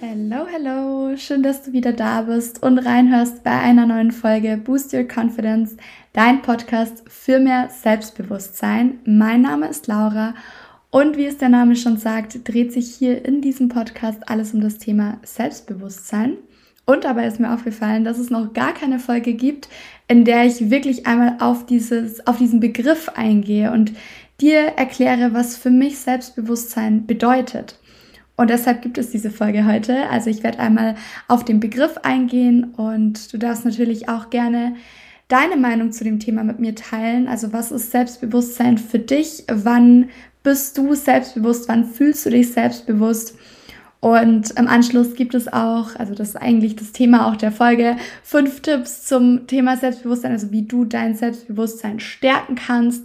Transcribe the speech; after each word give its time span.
Hallo, 0.00 0.46
hallo, 0.50 1.16
schön, 1.16 1.42
dass 1.42 1.62
du 1.62 1.72
wieder 1.72 1.92
da 1.92 2.22
bist 2.22 2.62
und 2.62 2.78
reinhörst 2.78 3.44
bei 3.44 3.50
einer 3.50 3.84
neuen 3.84 4.12
Folge 4.12 4.56
Boost 4.56 4.94
Your 4.94 5.04
Confidence, 5.04 5.76
dein 6.14 6.40
Podcast 6.40 7.04
für 7.08 7.40
mehr 7.40 7.68
Selbstbewusstsein. 7.68 9.00
Mein 9.04 9.42
Name 9.42 9.68
ist 9.68 9.86
Laura 9.86 10.34
und 10.90 11.18
wie 11.18 11.26
es 11.26 11.36
der 11.36 11.50
Name 11.50 11.76
schon 11.76 11.98
sagt, 11.98 12.48
dreht 12.48 12.72
sich 12.72 12.94
hier 12.94 13.22
in 13.26 13.42
diesem 13.42 13.68
Podcast 13.68 14.30
alles 14.30 14.54
um 14.54 14.62
das 14.62 14.78
Thema 14.78 15.18
Selbstbewusstsein. 15.22 16.38
Und 16.86 17.04
dabei 17.04 17.26
ist 17.26 17.38
mir 17.38 17.52
aufgefallen, 17.52 18.04
dass 18.04 18.16
es 18.16 18.30
noch 18.30 18.54
gar 18.54 18.72
keine 18.72 18.98
Folge 18.98 19.34
gibt, 19.34 19.68
in 20.08 20.24
der 20.24 20.46
ich 20.46 20.70
wirklich 20.70 21.06
einmal 21.06 21.36
auf, 21.38 21.66
dieses, 21.66 22.26
auf 22.26 22.38
diesen 22.38 22.60
Begriff 22.60 23.10
eingehe 23.14 23.70
und 23.70 23.92
dir 24.40 24.60
erkläre, 24.76 25.34
was 25.34 25.56
für 25.56 25.70
mich 25.70 25.98
Selbstbewusstsein 25.98 27.06
bedeutet. 27.06 27.78
Und 28.36 28.50
deshalb 28.50 28.82
gibt 28.82 28.98
es 28.98 29.10
diese 29.10 29.30
Folge 29.30 29.66
heute. 29.66 30.08
Also 30.10 30.30
ich 30.30 30.42
werde 30.42 30.60
einmal 30.60 30.94
auf 31.26 31.44
den 31.44 31.60
Begriff 31.60 31.98
eingehen 32.04 32.72
und 32.76 33.32
du 33.32 33.36
darfst 33.36 33.64
natürlich 33.64 34.08
auch 34.08 34.30
gerne 34.30 34.76
deine 35.26 35.56
Meinung 35.56 35.92
zu 35.92 36.04
dem 36.04 36.20
Thema 36.20 36.44
mit 36.44 36.58
mir 36.58 36.74
teilen. 36.74 37.28
Also 37.28 37.52
was 37.52 37.72
ist 37.72 37.90
Selbstbewusstsein 37.90 38.78
für 38.78 39.00
dich? 39.00 39.44
Wann 39.48 40.08
bist 40.42 40.78
du 40.78 40.94
selbstbewusst? 40.94 41.68
Wann 41.68 41.84
fühlst 41.84 42.24
du 42.24 42.30
dich 42.30 42.52
selbstbewusst? 42.52 43.36
Und 44.00 44.52
im 44.52 44.68
Anschluss 44.68 45.14
gibt 45.14 45.34
es 45.34 45.52
auch, 45.52 45.96
also 45.96 46.14
das 46.14 46.30
ist 46.30 46.36
eigentlich 46.36 46.76
das 46.76 46.92
Thema 46.92 47.28
auch 47.28 47.36
der 47.36 47.50
Folge, 47.50 47.96
fünf 48.22 48.60
Tipps 48.60 49.04
zum 49.04 49.48
Thema 49.48 49.76
Selbstbewusstsein, 49.76 50.32
also 50.32 50.52
wie 50.52 50.62
du 50.62 50.84
dein 50.84 51.16
Selbstbewusstsein 51.16 51.98
stärken 51.98 52.54
kannst. 52.54 53.04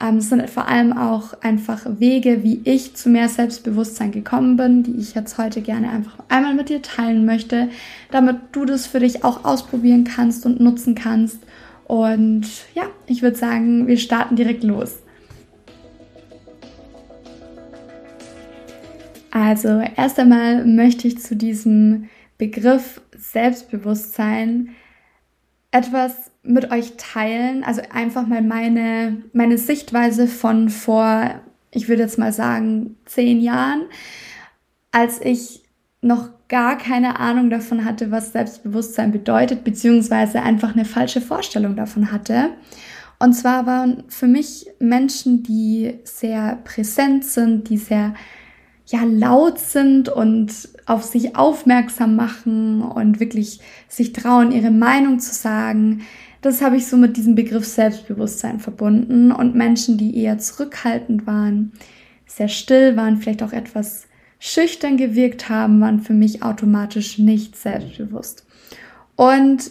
Ähm, 0.00 0.18
es 0.18 0.28
sind 0.28 0.48
vor 0.48 0.68
allem 0.68 0.96
auch 0.96 1.34
einfach 1.42 1.80
Wege, 1.98 2.44
wie 2.44 2.60
ich 2.64 2.94
zu 2.94 3.08
mehr 3.08 3.28
Selbstbewusstsein 3.28 4.12
gekommen 4.12 4.56
bin, 4.56 4.84
die 4.84 4.96
ich 4.98 5.14
jetzt 5.14 5.36
heute 5.36 5.62
gerne 5.62 5.90
einfach 5.90 6.18
einmal 6.28 6.54
mit 6.54 6.68
dir 6.68 6.80
teilen 6.80 7.26
möchte, 7.26 7.68
damit 8.12 8.36
du 8.52 8.64
das 8.64 8.86
für 8.86 9.00
dich 9.00 9.24
auch 9.24 9.44
ausprobieren 9.44 10.04
kannst 10.04 10.46
und 10.46 10.60
nutzen 10.60 10.94
kannst. 10.94 11.40
Und 11.88 12.46
ja, 12.74 12.84
ich 13.06 13.20
würde 13.22 13.36
sagen, 13.36 13.88
wir 13.88 13.98
starten 13.98 14.36
direkt 14.36 14.62
los. 14.62 15.02
Also 19.30 19.80
erst 19.96 20.18
einmal 20.18 20.64
möchte 20.64 21.06
ich 21.06 21.20
zu 21.20 21.36
diesem 21.36 22.08
Begriff 22.38 23.00
Selbstbewusstsein 23.16 24.70
etwas 25.70 26.30
mit 26.42 26.70
euch 26.72 26.94
teilen. 26.96 27.64
Also 27.64 27.82
einfach 27.92 28.26
mal 28.26 28.42
meine, 28.42 29.22
meine 29.32 29.58
Sichtweise 29.58 30.26
von 30.26 30.68
vor, 30.68 31.40
ich 31.70 31.88
würde 31.88 32.02
jetzt 32.02 32.18
mal 32.18 32.32
sagen, 32.32 32.96
zehn 33.04 33.40
Jahren, 33.40 33.82
als 34.90 35.20
ich 35.20 35.62
noch 36.02 36.30
gar 36.48 36.78
keine 36.78 37.20
Ahnung 37.20 37.50
davon 37.50 37.84
hatte, 37.84 38.10
was 38.10 38.32
Selbstbewusstsein 38.32 39.12
bedeutet, 39.12 39.62
beziehungsweise 39.62 40.42
einfach 40.42 40.74
eine 40.74 40.84
falsche 40.84 41.20
Vorstellung 41.20 41.76
davon 41.76 42.10
hatte. 42.10 42.50
Und 43.18 43.34
zwar 43.34 43.66
waren 43.66 44.04
für 44.08 44.26
mich 44.26 44.66
Menschen, 44.78 45.42
die 45.42 45.98
sehr 46.04 46.58
präsent 46.64 47.24
sind, 47.24 47.68
die 47.68 47.76
sehr 47.76 48.14
ja 48.90 49.04
laut 49.04 49.58
sind 49.58 50.08
und 50.08 50.68
auf 50.86 51.04
sich 51.04 51.36
aufmerksam 51.36 52.16
machen 52.16 52.82
und 52.82 53.20
wirklich 53.20 53.60
sich 53.88 54.12
trauen, 54.12 54.52
ihre 54.52 54.70
Meinung 54.70 55.20
zu 55.20 55.32
sagen. 55.32 56.02
Das 56.42 56.62
habe 56.62 56.76
ich 56.76 56.86
so 56.86 56.96
mit 56.96 57.16
diesem 57.16 57.34
Begriff 57.34 57.64
Selbstbewusstsein 57.64 58.58
verbunden 58.58 59.30
und 59.30 59.54
Menschen, 59.54 59.96
die 59.96 60.16
eher 60.16 60.38
zurückhaltend 60.38 61.26
waren, 61.26 61.72
sehr 62.26 62.48
still 62.48 62.96
waren, 62.96 63.18
vielleicht 63.18 63.42
auch 63.42 63.52
etwas 63.52 64.06
schüchtern 64.38 64.96
gewirkt 64.96 65.48
haben, 65.48 65.80
waren 65.80 66.00
für 66.00 66.14
mich 66.14 66.42
automatisch 66.42 67.18
nicht 67.18 67.56
selbstbewusst. 67.56 68.46
Und 69.14 69.70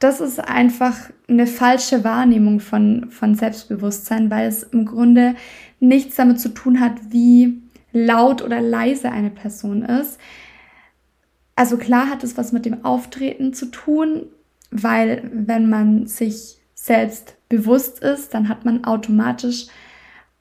das 0.00 0.20
ist 0.20 0.40
einfach 0.40 0.96
eine 1.28 1.46
falsche 1.46 2.04
Wahrnehmung 2.04 2.58
von, 2.60 3.10
von 3.10 3.34
Selbstbewusstsein, 3.34 4.30
weil 4.30 4.48
es 4.48 4.64
im 4.64 4.84
Grunde 4.84 5.36
nichts 5.78 6.16
damit 6.16 6.40
zu 6.40 6.48
tun 6.48 6.80
hat, 6.80 6.94
wie 7.10 7.62
laut 7.92 8.42
oder 8.42 8.60
leise 8.60 9.10
eine 9.10 9.30
Person 9.30 9.82
ist. 9.82 10.18
Also 11.56 11.76
klar 11.76 12.08
hat 12.08 12.24
es 12.24 12.36
was 12.36 12.52
mit 12.52 12.64
dem 12.64 12.84
Auftreten 12.84 13.52
zu 13.52 13.66
tun, 13.66 14.26
weil 14.70 15.28
wenn 15.32 15.68
man 15.68 16.06
sich 16.06 16.58
selbst 16.74 17.36
bewusst 17.48 17.98
ist, 18.00 18.32
dann 18.32 18.48
hat 18.48 18.64
man 18.64 18.84
automatisch 18.84 19.66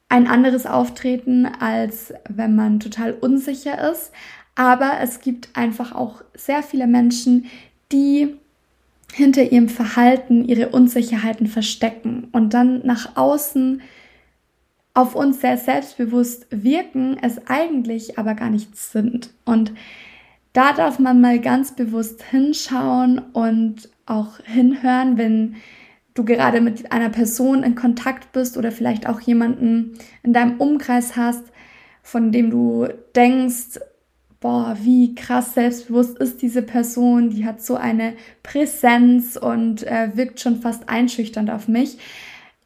ein 0.08 0.28
anderes 0.28 0.66
Auftreten, 0.66 1.46
als 1.46 2.14
wenn 2.28 2.56
man 2.56 2.80
total 2.80 3.14
unsicher 3.14 3.92
ist. 3.92 4.12
Aber 4.56 4.94
es 5.02 5.22
gibt 5.22 5.50
einfach 5.56 5.94
auch 5.94 6.24
sehr 6.34 6.64
viele 6.64 6.88
Menschen, 6.88 7.46
die 7.92 8.36
hinter 9.14 9.52
ihrem 9.52 9.70
Verhalten 9.70 10.46
ihre 10.46 10.70
Unsicherheiten 10.70 11.48
verstecken 11.48 12.28
und 12.32 12.54
dann 12.54 12.86
nach 12.86 13.16
außen 13.16 13.82
auf 15.00 15.16
uns 15.16 15.40
sehr 15.40 15.58
selbstbewusst 15.58 16.48
wirken, 16.50 17.18
es 17.22 17.48
eigentlich 17.48 18.20
aber 18.20 18.34
gar 18.34 18.50
nicht 18.50 18.76
sind. 18.76 19.30
Und 19.46 19.72
da 20.52 20.74
darf 20.74 21.00
man 21.00 21.22
mal 21.22 21.40
ganz 21.40 21.74
bewusst 21.74 22.22
hinschauen 22.22 23.20
und 23.32 23.88
auch 24.06 24.40
hinhören, 24.44 25.18
wenn 25.18 25.56
du 26.16 26.26
gerade 26.26 26.60
mit 26.60 26.92
einer 26.92 27.10
Person 27.10 27.64
in 27.64 27.76
Kontakt 27.76 28.34
bist 28.34 28.58
oder 28.58 28.74
vielleicht 28.74 29.08
auch 29.08 29.22
jemanden 29.22 29.94
in 30.22 30.34
deinem 30.34 30.58
Umkreis 30.60 31.16
hast, 31.16 31.46
von 32.04 32.34
dem 32.34 32.50
du 32.50 32.90
denkst, 33.16 33.80
boah, 34.42 34.76
wie 34.82 35.16
krass 35.16 35.54
selbstbewusst 35.54 36.18
ist 36.18 36.42
diese 36.42 36.62
Person, 36.62 37.30
die 37.30 37.46
hat 37.46 37.62
so 37.62 37.76
eine 37.76 38.16
Präsenz 38.44 39.38
und 39.38 39.88
äh, 39.88 40.10
wirkt 40.16 40.42
schon 40.42 40.60
fast 40.60 40.90
einschüchternd 40.90 41.50
auf 41.50 41.70
mich. 41.70 42.00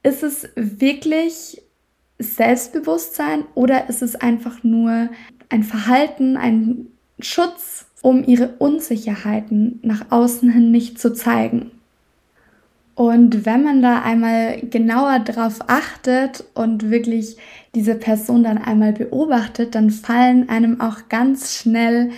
Ist 0.02 0.24
es 0.24 0.50
wirklich 0.56 1.62
Selbstbewusstsein 2.20 3.46
oder 3.56 3.90
ist 3.90 4.02
es 4.02 4.16
einfach 4.16 4.64
nur 4.64 5.10
ein 5.50 5.64
Verhalten, 5.64 6.38
ein 6.38 6.88
Schutz, 7.20 7.86
um 8.02 8.24
ihre 8.24 8.56
Unsicherheiten 8.60 9.80
nach 9.84 10.12
außen 10.12 10.52
hin 10.52 10.72
nicht 10.72 11.00
zu 11.00 11.14
zeigen? 11.14 11.72
Und 12.96 13.46
wenn 13.46 13.64
man 13.64 13.82
da 13.82 14.02
einmal 14.04 14.62
genauer 14.62 15.20
drauf 15.20 15.62
achtet 15.68 16.44
und 16.54 16.92
wirklich 16.92 17.38
diese 17.74 17.96
Person 17.96 18.44
dann 18.44 18.60
einmal 18.60 18.94
beobachtet, 18.94 19.74
dann 19.74 19.90
fallen 19.90 20.48
einem 20.50 20.80
auch 20.80 21.10
ganz 21.10 21.56
schnell 21.56 22.12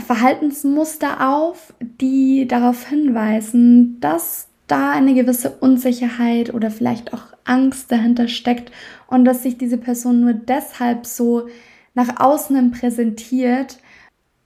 Verhaltensmuster 0.00 1.28
auf, 1.28 1.74
die 1.80 2.48
darauf 2.48 2.88
hinweisen, 2.88 4.00
dass 4.00 4.48
da 4.70 4.90
eine 4.90 5.14
gewisse 5.14 5.50
Unsicherheit 5.50 6.54
oder 6.54 6.70
vielleicht 6.70 7.12
auch 7.12 7.24
Angst 7.44 7.90
dahinter 7.90 8.28
steckt 8.28 8.70
und 9.08 9.24
dass 9.24 9.42
sich 9.42 9.58
diese 9.58 9.78
Person 9.78 10.20
nur 10.20 10.34
deshalb 10.34 11.06
so 11.06 11.48
nach 11.94 12.20
außen 12.20 12.70
präsentiert, 12.70 13.78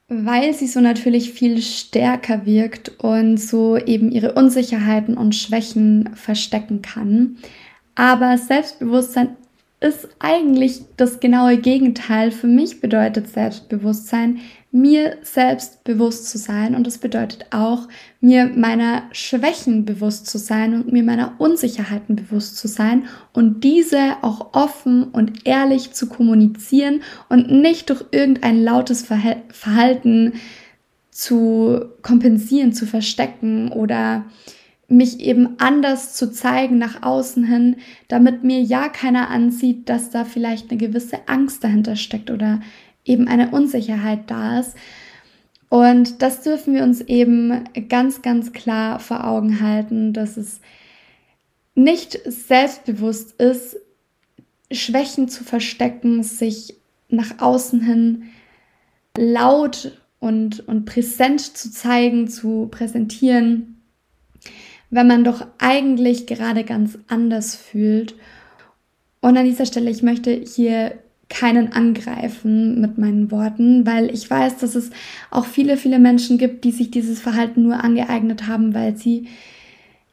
weil 0.08 0.54
sie 0.54 0.66
so 0.66 0.80
natürlich 0.80 1.32
viel 1.32 1.60
stärker 1.60 2.46
wirkt 2.46 3.00
und 3.02 3.38
so 3.38 3.76
eben 3.76 4.10
ihre 4.10 4.34
Unsicherheiten 4.34 5.16
und 5.16 5.34
Schwächen 5.34 6.10
verstecken 6.14 6.82
kann. 6.82 7.36
Aber 7.94 8.38
Selbstbewusstsein 8.38 9.36
ist 9.80 10.08
eigentlich 10.18 10.82
das 10.96 11.20
genaue 11.20 11.58
Gegenteil. 11.58 12.30
Für 12.30 12.46
mich 12.46 12.80
bedeutet 12.80 13.28
Selbstbewusstsein, 13.28 14.40
mir 14.74 15.18
selbst 15.22 15.84
bewusst 15.84 16.28
zu 16.28 16.36
sein. 16.36 16.74
Und 16.74 16.84
das 16.84 16.98
bedeutet 16.98 17.46
auch, 17.52 17.86
mir 18.20 18.46
meiner 18.46 19.04
Schwächen 19.12 19.84
bewusst 19.84 20.26
zu 20.26 20.36
sein 20.36 20.74
und 20.74 20.92
mir 20.92 21.04
meiner 21.04 21.34
Unsicherheiten 21.38 22.16
bewusst 22.16 22.56
zu 22.56 22.66
sein 22.66 23.04
und 23.32 23.62
diese 23.62 24.16
auch 24.22 24.52
offen 24.52 25.04
und 25.04 25.46
ehrlich 25.46 25.92
zu 25.92 26.08
kommunizieren 26.08 27.02
und 27.28 27.52
nicht 27.52 27.88
durch 27.88 28.04
irgendein 28.10 28.64
lautes 28.64 29.06
Verhalten 29.06 30.32
zu 31.12 31.84
kompensieren, 32.02 32.72
zu 32.72 32.86
verstecken 32.86 33.70
oder 33.70 34.24
mich 34.88 35.20
eben 35.20 35.50
anders 35.58 36.14
zu 36.14 36.32
zeigen 36.32 36.78
nach 36.78 37.04
außen 37.04 37.44
hin, 37.44 37.76
damit 38.08 38.42
mir 38.42 38.60
ja 38.60 38.88
keiner 38.88 39.30
ansieht, 39.30 39.88
dass 39.88 40.10
da 40.10 40.24
vielleicht 40.24 40.72
eine 40.72 40.78
gewisse 40.78 41.28
Angst 41.28 41.62
dahinter 41.62 41.94
steckt 41.94 42.32
oder 42.32 42.60
eben 43.04 43.28
eine 43.28 43.50
Unsicherheit 43.50 44.30
da 44.30 44.60
ist. 44.60 44.74
Und 45.68 46.22
das 46.22 46.42
dürfen 46.42 46.74
wir 46.74 46.82
uns 46.82 47.00
eben 47.00 47.64
ganz, 47.88 48.22
ganz 48.22 48.52
klar 48.52 49.00
vor 49.00 49.26
Augen 49.26 49.60
halten, 49.60 50.12
dass 50.12 50.36
es 50.36 50.60
nicht 51.74 52.20
selbstbewusst 52.24 53.40
ist, 53.40 53.76
Schwächen 54.70 55.28
zu 55.28 55.44
verstecken, 55.44 56.22
sich 56.22 56.76
nach 57.08 57.40
außen 57.40 57.80
hin 57.80 58.24
laut 59.16 60.00
und, 60.20 60.66
und 60.66 60.84
präsent 60.84 61.40
zu 61.40 61.70
zeigen, 61.70 62.28
zu 62.28 62.68
präsentieren, 62.70 63.82
wenn 64.90 65.06
man 65.06 65.24
doch 65.24 65.46
eigentlich 65.58 66.26
gerade 66.26 66.64
ganz 66.64 66.98
anders 67.08 67.54
fühlt. 67.54 68.14
Und 69.20 69.36
an 69.36 69.44
dieser 69.44 69.66
Stelle, 69.66 69.90
ich 69.90 70.02
möchte 70.02 70.32
hier 70.32 70.98
keinen 71.34 71.72
angreifen 71.72 72.80
mit 72.80 72.96
meinen 72.96 73.30
Worten, 73.30 73.84
weil 73.84 74.08
ich 74.14 74.30
weiß, 74.30 74.58
dass 74.58 74.76
es 74.76 74.90
auch 75.30 75.46
viele, 75.46 75.76
viele 75.76 75.98
Menschen 75.98 76.38
gibt, 76.38 76.64
die 76.64 76.70
sich 76.70 76.92
dieses 76.92 77.20
Verhalten 77.20 77.64
nur 77.64 77.82
angeeignet 77.82 78.46
haben, 78.46 78.72
weil 78.72 78.96
sie 78.96 79.26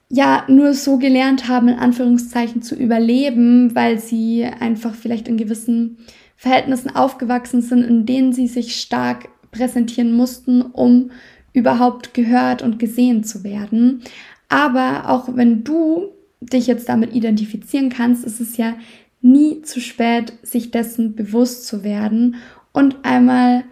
ja 0.09 0.43
nur 0.47 0.73
so 0.73 0.97
gelernt 0.97 1.47
haben, 1.47 1.67
in 1.67 1.77
Anführungszeichen 1.79 2.63
zu 2.63 2.75
überleben, 2.75 3.75
weil 3.75 3.99
sie 3.99 4.45
einfach 4.45 4.95
vielleicht 4.95 5.27
in 5.27 5.37
gewissen 5.37 5.97
Verhältnissen 6.35 6.93
aufgewachsen 6.95 7.61
sind, 7.61 7.83
in 7.83 8.05
denen 8.07 8.33
sie 8.33 8.47
sich 8.47 8.81
stark 8.81 9.29
präsentieren 9.51 10.13
mussten, 10.13 10.63
um 10.63 11.11
überhaupt 11.53 12.15
gehört 12.15 12.63
und 12.63 12.79
gesehen 12.79 13.23
zu 13.23 13.43
werden. 13.43 14.01
Aber 14.49 15.07
auch 15.07 15.35
wenn 15.35 15.63
du 15.63 16.09
dich 16.41 16.65
jetzt 16.65 16.89
damit 16.89 17.13
identifizieren 17.13 17.89
kannst, 17.89 18.25
ist 18.25 18.41
es 18.41 18.57
ja 18.57 18.75
nie 19.21 19.61
zu 19.61 19.79
spät, 19.79 20.33
sich 20.43 20.71
dessen 20.71 21.15
bewusst 21.15 21.67
zu 21.67 21.83
werden 21.83 22.35
und 22.73 23.03
einmal 23.03 23.63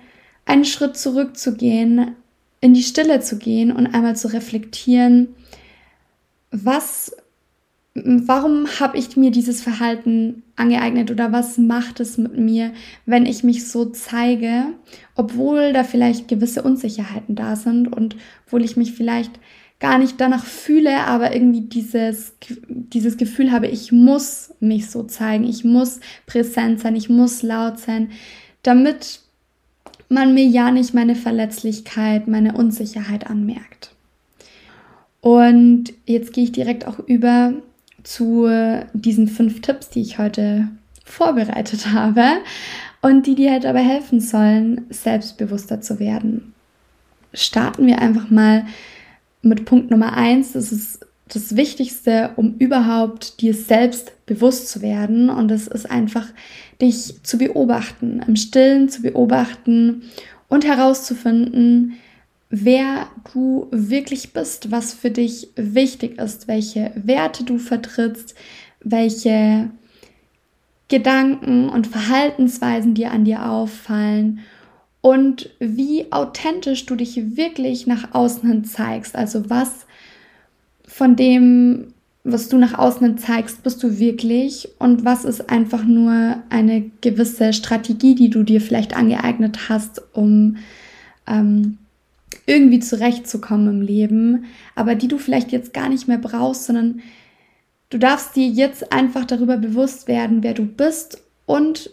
einen 0.46 0.66
Schritt 0.66 0.98
zurückzugehen, 0.98 2.16
in 2.62 2.74
die 2.74 2.84
Stille 2.84 3.22
zu 3.22 3.38
gehen 3.38 3.72
und 3.72 3.88
einmal 3.88 4.16
zu 4.16 4.32
reflektieren, 4.34 5.30
was, 6.52 7.16
warum 7.94 8.68
habe 8.80 8.98
ich 8.98 9.16
mir 9.16 9.32
dieses 9.32 9.62
Verhalten 9.62 10.44
angeeignet 10.56 11.12
oder 11.12 11.32
was 11.32 11.58
macht 11.58 12.00
es 12.00 12.18
mit 12.18 12.38
mir, 12.38 12.74
wenn 13.06 13.26
ich 13.26 13.44
mich 13.44 13.68
so 13.68 13.86
zeige, 13.86 14.66
obwohl 15.16 15.74
da 15.74 15.84
vielleicht 15.84 16.28
gewisse 16.28 16.64
Unsicherheiten 16.64 17.36
da 17.36 17.56
sind 17.56 17.88
und 17.88 18.16
obwohl 18.46 18.64
ich 18.64 18.76
mich 18.76 18.94
vielleicht 18.94 19.40
gar 19.80 19.98
nicht 19.98 20.20
danach 20.20 20.46
fühle, 20.46 21.06
aber 21.06 21.34
irgendwie 21.34 21.62
dieses, 21.62 22.34
dieses 22.68 23.18
Gefühl 23.18 23.52
habe, 23.52 23.68
ich 23.68 23.92
muss 23.92 24.54
mich 24.60 24.90
so 24.90 25.04
zeigen, 25.04 25.46
ich 25.46 25.64
muss 25.64 26.02
präsent 26.26 26.82
sein, 26.82 26.96
ich 26.96 27.10
muss 27.10 27.44
laut 27.44 27.80
sein, 27.80 28.12
damit 28.62 29.22
man 30.10 30.34
mir 30.34 30.46
ja 30.46 30.72
nicht 30.72 30.94
meine 30.94 31.16
Verletzlichkeit, 31.16 32.28
meine 32.28 32.54
Unsicherheit 32.54 33.28
anmerkt. 33.28 33.92
Und 35.22 35.94
jetzt 36.06 36.34
gehe 36.34 36.44
ich 36.44 36.52
direkt 36.52 36.86
auch 36.88 37.00
über 37.00 37.54
zu 38.04 38.48
diesen 38.94 39.28
fünf 39.28 39.62
Tipps, 39.62 39.90
die 39.90 40.02
ich 40.02 40.18
heute 40.18 40.68
vorbereitet 41.06 41.88
habe 41.94 42.26
und 43.02 43.28
die 43.28 43.36
dir 43.36 43.52
halt 43.52 43.64
dabei 43.64 43.84
helfen 43.84 44.20
sollen, 44.20 44.86
selbstbewusster 44.90 45.80
zu 45.80 46.00
werden. 46.00 46.54
Starten 47.34 47.86
wir 47.86 48.00
einfach 48.00 48.30
mal 48.30 48.66
mit 49.42 49.66
Punkt 49.66 49.92
Nummer 49.92 50.14
eins. 50.14 50.54
Das 50.54 50.72
ist 50.72 51.06
das 51.28 51.56
Wichtigste, 51.56 52.32
um 52.36 52.56
überhaupt 52.58 53.42
dir 53.42 53.54
selbst 53.54 54.14
bewusst 54.26 54.70
zu 54.70 54.82
werden. 54.82 55.30
Und 55.30 55.50
das 55.50 55.68
ist 55.68 55.90
einfach, 55.90 56.28
dich 56.82 57.22
zu 57.24 57.38
beobachten, 57.38 58.22
im 58.26 58.36
Stillen 58.36 58.90
zu 58.90 59.02
beobachten 59.02 60.04
und 60.48 60.66
herauszufinden, 60.66 61.94
wer 62.50 63.08
du 63.34 63.68
wirklich 63.72 64.34
bist, 64.34 64.72
was 64.72 64.94
für 64.94 65.12
dich 65.12 65.50
wichtig 65.56 66.18
ist, 66.20 66.48
welche 66.48 66.92
Werte 66.96 67.44
du 67.44 67.60
vertrittst, 67.60 68.34
welche 68.82 69.70
Gedanken 70.88 71.70
und 71.70 71.86
Verhaltensweisen 71.86 72.96
dir 72.96 73.12
an 73.12 73.26
dir 73.26 73.48
auffallen 73.48 74.40
und 75.02 75.50
wie 75.60 76.12
authentisch 76.12 76.86
du 76.86 76.96
dich 76.96 77.38
wirklich 77.38 77.88
nach 77.88 78.14
außen 78.14 78.50
hin 78.50 78.64
zeigst. 78.66 79.16
Also 79.16 79.50
was 79.50 79.86
von 80.86 81.16
dem, 81.16 81.94
was 82.24 82.50
du 82.50 82.58
nach 82.58 82.78
außen 82.78 83.06
hin 83.06 83.18
zeigst, 83.18 83.64
bist 83.64 83.82
du 83.82 84.00
wirklich 84.00 84.70
und 84.78 85.06
was 85.06 85.24
ist 85.24 85.50
einfach 85.50 85.86
nur 85.86 86.44
eine 86.50 86.92
gewisse 87.02 87.54
Strategie, 87.54 88.16
die 88.16 88.30
du 88.30 88.44
dir 88.44 88.60
vielleicht 88.60 88.96
angeeignet 88.96 89.70
hast, 89.70 90.02
um 90.14 90.58
ähm, 91.28 91.78
irgendwie 92.46 92.80
zurechtzukommen 92.80 93.68
im 93.68 93.82
Leben, 93.82 94.46
aber 94.76 94.96
die 94.96 95.08
du 95.08 95.18
vielleicht 95.18 95.52
jetzt 95.52 95.74
gar 95.74 95.88
nicht 95.88 96.08
mehr 96.08 96.18
brauchst, 96.18 96.66
sondern 96.66 97.02
du 97.90 97.98
darfst 97.98 98.36
dir 98.36 98.48
jetzt 98.48 98.92
einfach 98.92 99.26
darüber 99.26 99.58
bewusst 99.58 100.08
werden, 100.08 100.44
wer 100.44 100.54
du 100.54 100.66
bist 100.66 101.22
und 101.46 101.90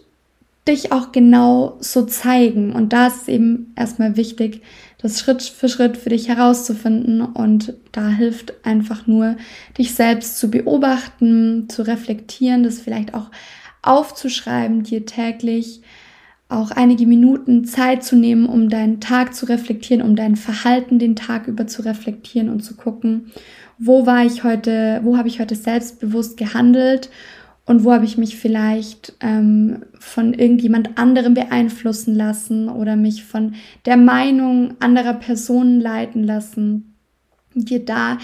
dich 0.67 0.91
auch 0.91 1.11
genau 1.11 1.77
so 1.79 2.05
zeigen. 2.05 2.73
Und 2.73 2.93
da 2.93 3.07
ist 3.07 3.23
es 3.23 3.27
eben 3.27 3.73
erstmal 3.75 4.17
wichtig, 4.17 4.61
das 4.99 5.19
Schritt 5.19 5.41
für 5.41 5.69
Schritt 5.69 5.97
für 5.97 6.09
dich 6.09 6.27
herauszufinden. 6.27 7.21
Und 7.21 7.73
da 7.91 8.09
hilft 8.09 8.65
einfach 8.65 9.07
nur, 9.07 9.37
dich 9.77 9.93
selbst 9.93 10.37
zu 10.37 10.49
beobachten, 10.49 11.69
zu 11.69 11.83
reflektieren, 11.83 12.63
das 12.63 12.79
vielleicht 12.79 13.13
auch 13.13 13.31
aufzuschreiben, 13.81 14.83
dir 14.83 15.05
täglich 15.05 15.81
auch 16.49 16.71
einige 16.71 17.05
Minuten 17.05 17.65
Zeit 17.65 18.03
zu 18.03 18.15
nehmen, 18.15 18.45
um 18.45 18.69
deinen 18.69 19.01
Tag 19.01 19.35
zu 19.35 19.45
reflektieren, 19.47 20.01
um 20.01 20.15
dein 20.15 20.35
Verhalten 20.35 20.97
den 20.97 21.15
Tag 21.15 21.47
über 21.47 21.67
zu 21.67 21.81
reflektieren 21.83 22.49
und 22.49 22.61
zu 22.61 22.75
gucken, 22.75 23.31
wo 23.77 24.05
war 24.05 24.25
ich 24.25 24.43
heute, 24.43 25.01
wo 25.03 25.17
habe 25.17 25.27
ich 25.27 25.39
heute 25.39 25.55
selbstbewusst 25.55 26.37
gehandelt 26.37 27.09
und 27.67 27.83
wo 27.83 27.91
habe 27.91 28.05
ich 28.05 28.17
mich 28.17 28.37
vielleicht 28.37 29.13
ähm, 29.19 29.83
von 29.99 30.33
irgendjemand 30.33 30.97
anderem 30.97 31.33
beeinflussen 31.33 32.15
lassen 32.15 32.69
oder 32.69 32.95
mich 32.95 33.25
von 33.25 33.55
der 33.85 33.97
Meinung 33.97 34.75
anderer 34.79 35.13
Personen 35.13 35.81
leiten 35.81 36.23
lassen. 36.23 36.95
Dir 37.53 37.83
da 37.83 38.19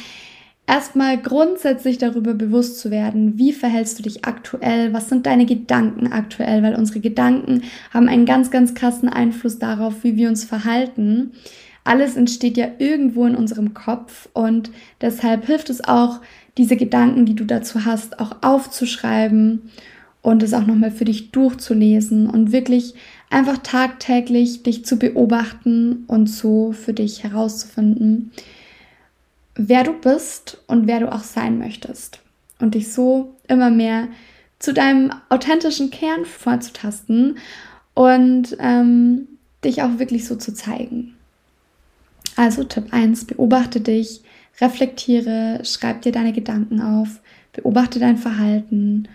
erstmal 0.66 1.18
grundsätzlich 1.18 1.98
darüber 1.98 2.34
bewusst 2.34 2.80
zu 2.80 2.90
werden, 2.90 3.38
wie 3.38 3.51
verhältst 3.51 4.00
du 4.00 4.04
dich 4.04 4.24
aktuell, 4.24 4.94
was 4.94 5.10
sind 5.10 5.25
deine 5.25 5.45
Gedanken 5.45 6.13
aktuell, 6.13 6.63
weil 6.63 6.75
unsere 6.75 7.01
Gedanken 7.01 7.63
haben 7.94 8.07
einen 8.07 8.25
ganz, 8.25 8.50
ganz 8.50 8.74
krassen 8.74 9.10
Einfluss 9.10 9.60
darauf, 9.60 10.06
wie 10.06 10.16
wir 10.16 10.30
uns 10.30 10.45
verhalten. 10.45 11.34
Alles 11.84 12.16
entsteht 12.16 12.56
ja 12.56 12.68
irgendwo 12.78 13.25
in 13.25 13.36
unserem 13.36 13.74
Kopf 13.74 14.30
und 14.31 14.72
deshalb 15.01 15.45
hilft 15.45 15.69
es 15.69 15.84
auch, 15.84 16.22
diese 16.57 16.75
Gedanken, 16.75 17.25
die 17.25 17.35
du 17.35 17.45
dazu 17.45 17.85
hast, 17.85 18.19
auch 18.19 18.38
aufzuschreiben 18.41 19.71
und 20.21 20.44
es 20.44 20.53
auch 20.53 20.65
nochmal 20.65 20.91
für 20.91 21.05
dich 21.05 21.31
durchzulesen 21.31 22.29
und 22.29 22.51
wirklich 22.51 22.94
einfach 23.29 23.57
tagtäglich 23.57 24.63
dich 24.63 24.85
zu 24.85 24.97
beobachten 24.97 26.03
und 26.07 26.27
so 26.27 26.71
für 26.71 26.94
dich 26.94 27.23
herauszufinden, 27.23 28.31
wer 29.55 29.83
du 29.83 29.94
bist 29.94 30.61
und 30.67 30.88
wer 30.88 31.00
du 31.00 31.11
auch 31.11 31.23
sein 31.23 31.57
möchtest. 31.57 32.19
Und 32.59 32.75
dich 32.75 32.94
so 32.94 33.33
immer 33.47 33.71
mehr 33.71 34.07
zu 34.59 34.73
deinem 34.73 35.11
authentischen 35.30 35.89
Kern 35.89 36.23
vorzutasten 36.23 37.37
und 37.94 38.56
ähm, 38.59 39.28
dich 39.66 39.81
auch 39.81 39.99
wirklich 39.99 40.25
so 40.25 40.35
zu 40.35 40.54
zeigen. 40.54 41.16
Also 42.35 42.63
Tipp 42.63 42.85
1, 42.92 43.25
beobachte 43.25 43.81
dich, 43.81 44.21
reflektiere, 44.60 45.62
schreib 45.64 46.02
dir 46.02 46.12
deine 46.12 46.33
Gedanken 46.33 46.81
auf, 46.81 47.22
beobachte 47.54 48.00
dein 48.00 48.18
Verhalten 48.18 49.07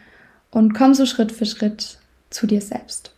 und 0.51 0.75
komm 0.75 0.95
so 0.95 1.07
Schritt 1.07 1.33
für 1.33 1.47
Schritt 1.47 1.99
zu 2.31 2.47
dir 2.47 2.61
selbst. 2.61 3.15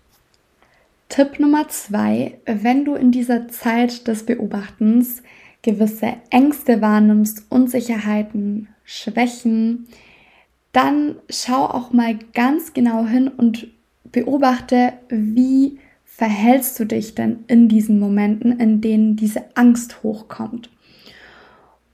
Tipp 1.09 1.41
Nummer 1.41 1.69
2, 1.69 2.39
wenn 2.47 2.85
du 2.85 2.95
in 2.95 3.11
dieser 3.11 3.49
Zeit 3.49 4.07
des 4.07 4.25
Beobachtens 4.25 5.23
gewisse 5.63 6.15
Ängste 6.31 6.81
wahrnimmst, 6.81 7.47
Unsicherheiten, 7.49 8.69
Schwächen, 8.85 9.89
dann 10.73 11.17
schau 11.29 11.65
auch 11.65 11.93
mal 11.93 12.17
ganz 12.33 12.73
genau 12.73 13.07
hin 13.07 13.29
und 13.29 13.67
beobachte, 14.05 14.93
wie 15.09 15.79
verhältst 16.05 16.79
du 16.79 16.85
dich 16.85 17.15
denn 17.15 17.45
in 17.49 17.69
diesen 17.69 17.99
Momenten, 17.99 18.59
in 18.61 18.81
denen 18.81 19.17
diese 19.17 19.45
Angst 19.57 20.03
hochkommt. 20.03 20.71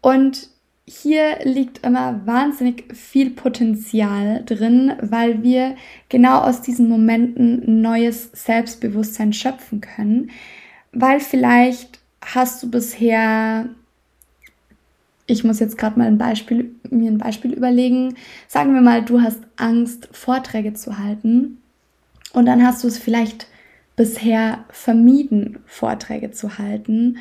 Und 0.06 0.50
hier 0.86 1.40
liegt 1.42 1.84
immer 1.84 2.24
wahnsinnig 2.26 2.94
viel 2.94 3.30
Potenzial 3.30 4.44
drin, 4.46 4.92
weil 5.00 5.42
wir 5.42 5.74
genau 6.08 6.42
aus 6.42 6.62
diesen 6.62 6.88
Momenten 6.88 7.82
neues 7.82 8.30
Selbstbewusstsein 8.32 9.32
schöpfen 9.32 9.80
können, 9.80 10.30
weil 10.92 11.18
vielleicht 11.18 11.98
hast 12.24 12.62
du 12.62 12.70
bisher, 12.70 13.68
ich 15.26 15.42
muss 15.42 15.58
jetzt 15.58 15.76
gerade 15.76 15.98
mal 15.98 16.06
ein 16.06 16.18
Beispiel, 16.18 16.70
mir 16.88 17.10
ein 17.10 17.18
Beispiel 17.18 17.52
überlegen, 17.52 18.14
sagen 18.46 18.74
wir 18.74 18.82
mal, 18.82 19.04
du 19.04 19.22
hast 19.22 19.40
Angst, 19.56 20.08
Vorträge 20.12 20.74
zu 20.74 21.00
halten. 21.00 21.60
Und 22.32 22.46
dann 22.46 22.64
hast 22.64 22.84
du 22.84 22.86
es 22.86 22.96
vielleicht 22.96 23.48
bisher 23.96 24.66
vermieden, 24.68 25.58
Vorträge 25.66 26.30
zu 26.30 26.58
halten 26.58 27.18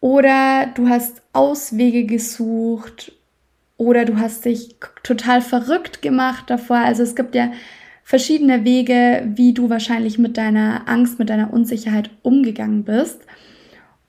oder 0.00 0.66
du 0.74 0.88
hast 0.88 1.22
Auswege 1.32 2.04
gesucht 2.04 3.12
oder 3.76 4.04
du 4.04 4.18
hast 4.18 4.44
dich 4.44 4.76
total 5.02 5.42
verrückt 5.42 6.02
gemacht 6.02 6.48
davor. 6.48 6.78
Also 6.78 7.02
es 7.02 7.14
gibt 7.14 7.34
ja 7.34 7.52
verschiedene 8.02 8.64
Wege, 8.64 9.28
wie 9.34 9.52
du 9.52 9.70
wahrscheinlich 9.70 10.18
mit 10.18 10.36
deiner 10.36 10.88
Angst, 10.88 11.18
mit 11.18 11.30
deiner 11.30 11.52
Unsicherheit 11.52 12.10
umgegangen 12.22 12.84
bist. 12.84 13.20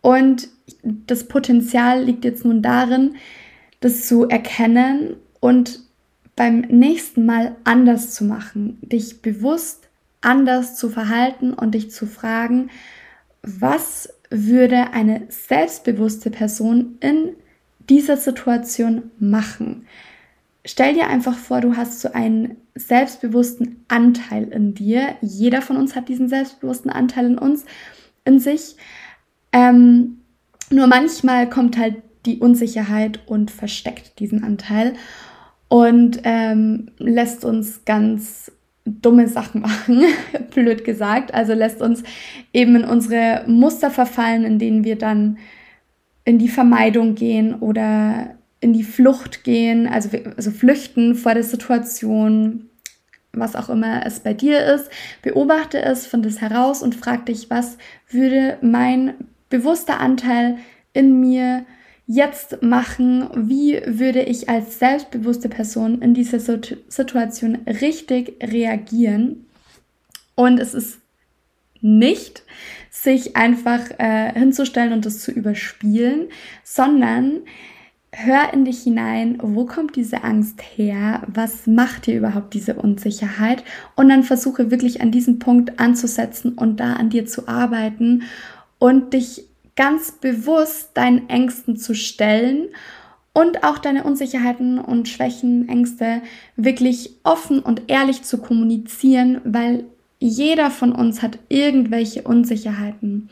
Und 0.01 0.47
das 0.83 1.27
Potenzial 1.27 2.03
liegt 2.03 2.25
jetzt 2.25 2.43
nun 2.43 2.61
darin, 2.61 3.15
das 3.81 4.07
zu 4.07 4.27
erkennen 4.27 5.15
und 5.39 5.79
beim 6.35 6.61
nächsten 6.61 7.25
Mal 7.25 7.55
anders 7.63 8.13
zu 8.13 8.23
machen, 8.23 8.79
dich 8.81 9.21
bewusst 9.21 9.89
anders 10.21 10.75
zu 10.75 10.89
verhalten 10.89 11.53
und 11.53 11.75
dich 11.75 11.91
zu 11.91 12.05
fragen, 12.05 12.69
was 13.43 14.09
würde 14.31 14.93
eine 14.93 15.27
selbstbewusste 15.29 16.31
Person 16.31 16.97
in 17.01 17.35
dieser 17.89 18.17
Situation 18.17 19.11
machen? 19.19 19.85
Stell 20.65 20.93
dir 20.93 21.07
einfach 21.07 21.35
vor, 21.35 21.61
du 21.61 21.75
hast 21.75 22.01
so 22.01 22.13
einen 22.13 22.57
selbstbewussten 22.75 23.83
Anteil 23.87 24.47
in 24.49 24.73
dir. 24.73 25.15
Jeder 25.21 25.61
von 25.61 25.77
uns 25.77 25.95
hat 25.95 26.07
diesen 26.07 26.29
selbstbewussten 26.29 26.91
Anteil 26.91 27.25
in 27.25 27.37
uns, 27.37 27.65
in 28.25 28.39
sich. 28.39 28.75
Ähm, 29.51 30.21
nur 30.69 30.87
manchmal 30.87 31.49
kommt 31.49 31.77
halt 31.77 32.01
die 32.25 32.39
Unsicherheit 32.39 33.19
und 33.25 33.51
versteckt 33.51 34.19
diesen 34.19 34.43
Anteil 34.43 34.93
und 35.67 36.21
ähm, 36.23 36.91
lässt 36.97 37.43
uns 37.43 37.83
ganz 37.85 38.51
dumme 38.85 39.27
Sachen 39.27 39.61
machen, 39.61 40.03
blöd 40.53 40.83
gesagt. 40.83 41.33
Also 41.33 41.53
lässt 41.53 41.81
uns 41.81 42.03
eben 42.53 42.75
in 42.75 42.85
unsere 42.85 43.43
Muster 43.47 43.91
verfallen, 43.91 44.43
in 44.43 44.59
denen 44.59 44.83
wir 44.83 44.97
dann 44.97 45.37
in 46.25 46.39
die 46.39 46.49
Vermeidung 46.49 47.15
gehen 47.15 47.55
oder 47.55 48.35
in 48.59 48.73
die 48.73 48.83
Flucht 48.83 49.43
gehen, 49.43 49.87
also, 49.87 50.09
also 50.37 50.51
flüchten 50.51 51.15
vor 51.15 51.33
der 51.33 51.43
Situation, 51.43 52.69
was 53.33 53.55
auch 53.55 53.69
immer 53.69 54.05
es 54.05 54.19
bei 54.19 54.33
dir 54.33 54.63
ist. 54.65 54.89
Beobachte 55.23 55.81
es, 55.81 56.05
finde 56.05 56.29
es 56.29 56.41
heraus 56.41 56.83
und 56.83 56.95
frag 56.95 57.25
dich, 57.25 57.49
was 57.49 57.77
würde 58.09 58.57
mein 58.61 59.15
bewusster 59.49 59.99
Anteil 59.99 60.57
in 60.93 61.19
mir 61.19 61.65
jetzt 62.07 62.61
machen? 62.61 63.29
Wie 63.35 63.81
würde 63.85 64.23
ich 64.23 64.49
als 64.49 64.79
selbstbewusste 64.79 65.49
Person 65.49 66.01
in 66.01 66.13
dieser 66.13 66.39
Situation 66.39 67.59
richtig 67.65 68.35
reagieren? 68.41 69.45
Und 70.35 70.59
es 70.59 70.73
ist 70.73 70.99
nicht, 71.81 72.43
sich 72.89 73.35
einfach 73.35 73.79
äh, 73.97 74.33
hinzustellen 74.33 74.93
und 74.93 75.05
das 75.05 75.19
zu 75.19 75.31
überspielen, 75.31 76.29
sondern 76.63 77.41
hör 78.11 78.53
in 78.53 78.65
dich 78.65 78.83
hinein, 78.83 79.37
wo 79.41 79.65
kommt 79.65 79.95
diese 79.95 80.23
Angst 80.23 80.61
her? 80.75 81.23
Was 81.27 81.65
macht 81.65 82.07
dir 82.07 82.17
überhaupt 82.17 82.53
diese 82.53 82.75
Unsicherheit? 82.75 83.63
Und 83.95 84.09
dann 84.09 84.23
versuche 84.23 84.69
wirklich 84.69 85.01
an 85.01 85.11
diesem 85.11 85.39
Punkt 85.39 85.79
anzusetzen 85.79 86.53
und 86.53 86.79
da 86.79 86.93
an 86.93 87.09
dir 87.09 87.25
zu 87.25 87.47
arbeiten 87.47 88.23
und 88.79 89.13
dich 89.13 89.45
ganz 89.75 90.11
bewusst 90.11 90.91
deinen 90.95 91.29
Ängsten 91.29 91.77
zu 91.77 91.93
stellen 91.95 92.69
und 93.33 93.63
auch 93.63 93.77
deine 93.77 94.03
Unsicherheiten 94.03 94.79
und 94.79 95.07
Schwächen, 95.07 95.69
Ängste 95.69 96.21
wirklich 96.55 97.15
offen 97.23 97.59
und 97.59 97.83
ehrlich 97.87 98.23
zu 98.23 98.39
kommunizieren, 98.39 99.41
weil 99.43 99.85
jeder 100.19 100.69
von 100.69 100.91
uns 100.91 101.21
hat 101.21 101.39
irgendwelche 101.49 102.23
Unsicherheiten. 102.23 103.29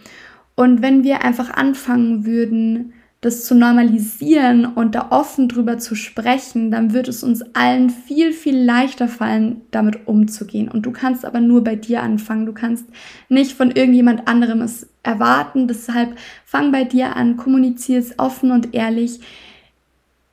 Und 0.56 0.82
wenn 0.82 1.04
wir 1.04 1.24
einfach 1.24 1.52
anfangen 1.52 2.26
würden, 2.26 2.94
das 3.22 3.44
zu 3.44 3.54
normalisieren 3.54 4.66
und 4.66 4.96
da 4.96 5.08
offen 5.10 5.50
drüber 5.50 5.78
zu 5.78 5.94
sprechen, 5.96 6.72
dann 6.72 6.94
wird 6.94 7.10
es 7.10 7.22
uns 7.22 7.44
allen 7.54 7.90
viel, 7.90 8.32
viel 8.32 8.58
leichter 8.58 9.10
fallen, 9.10 9.62
damit 9.72 10.08
umzugehen. 10.08 10.70
Und 10.70 10.86
du 10.86 10.92
kannst 10.92 11.26
aber 11.26 11.42
nur 11.42 11.64
bei 11.64 11.76
dir 11.76 12.02
anfangen. 12.02 12.46
Du 12.46 12.54
kannst 12.54 12.86
nicht 13.28 13.52
von 13.52 13.72
irgendjemand 13.72 14.28
anderem 14.30 14.62
es 14.62 14.88
erwarten. 15.04 15.68
Deshalb 15.68 16.16
fang 16.46 16.72
bei 16.72 16.86
dir 16.86 17.18
an, 17.18 17.36
kommuniziere 17.36 18.00
es 18.00 18.18
offen 18.18 18.52
und 18.52 18.74
ehrlich. 18.74 19.20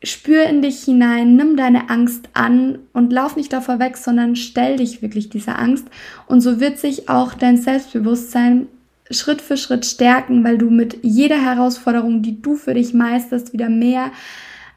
Spür 0.05 0.45
in 0.45 0.62
dich 0.62 0.85
hinein, 0.85 1.35
nimm 1.35 1.57
deine 1.57 1.90
Angst 1.90 2.28
an 2.35 2.78
und 2.93 3.12
lauf 3.12 3.35
nicht 3.35 3.52
davor 3.52 3.81
weg, 3.81 3.97
sondern 3.97 4.37
stell 4.37 4.76
dich 4.76 5.02
wirklich 5.02 5.28
dieser 5.28 5.59
Angst. 5.59 5.88
Und 6.28 6.40
so 6.40 6.61
wird 6.61 6.78
sich 6.78 7.09
auch 7.09 7.35
dein 7.35 7.57
Selbstbewusstsein 7.57 8.69
Schritt 9.10 9.40
für 9.40 9.56
Schritt 9.56 9.86
stärken, 9.86 10.44
weil 10.44 10.58
du 10.58 10.70
mit 10.70 10.98
jeder 11.02 11.40
Herausforderung, 11.40 12.22
die 12.22 12.42
du 12.42 12.56
für 12.56 12.75
dich 12.75 12.94
meisterst, 12.94 13.52
wieder 13.52 13.68
mehr 13.68 14.10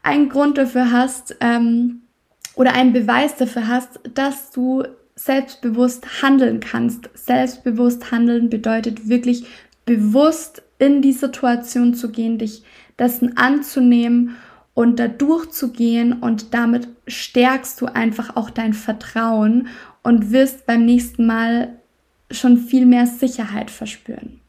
einen 0.02 0.28
Grund 0.28 0.58
dafür 0.58 0.92
hast 0.92 1.36
ähm, 1.40 2.02
oder 2.54 2.74
einen 2.74 2.92
Beweis 2.92 3.36
dafür 3.36 3.68
hast, 3.68 4.00
dass 4.14 4.50
du 4.50 4.84
selbstbewusst 5.14 6.22
handeln 6.22 6.60
kannst. 6.60 7.10
Selbstbewusst 7.14 8.10
handeln 8.10 8.48
bedeutet 8.48 9.08
wirklich 9.08 9.44
bewusst 9.84 10.62
in 10.78 11.02
die 11.02 11.12
Situation 11.12 11.94
zu 11.94 12.10
gehen, 12.10 12.38
dich 12.38 12.62
dessen 12.98 13.36
anzunehmen 13.36 14.36
und 14.74 14.98
da 14.98 15.08
durchzugehen 15.08 16.14
und 16.14 16.54
damit 16.54 16.88
stärkst 17.06 17.80
du 17.80 17.86
einfach 17.86 18.36
auch 18.36 18.50
dein 18.50 18.72
Vertrauen 18.72 19.68
und 20.02 20.30
wirst 20.30 20.64
beim 20.66 20.86
nächsten 20.86 21.26
Mal 21.26 21.80
schon 22.30 22.58
viel 22.58 22.86
mehr 22.86 23.06
Sicherheit 23.06 23.70
verspüren. 23.70 24.40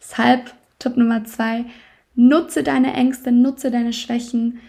Deshalb 0.00 0.52
Tipp 0.78 0.96
Nummer 0.96 1.24
zwei, 1.24 1.64
nutze 2.14 2.62
deine 2.62 2.92
Ängste, 2.94 3.32
nutze 3.32 3.70
deine 3.70 3.92
Schwächen, 3.92 4.60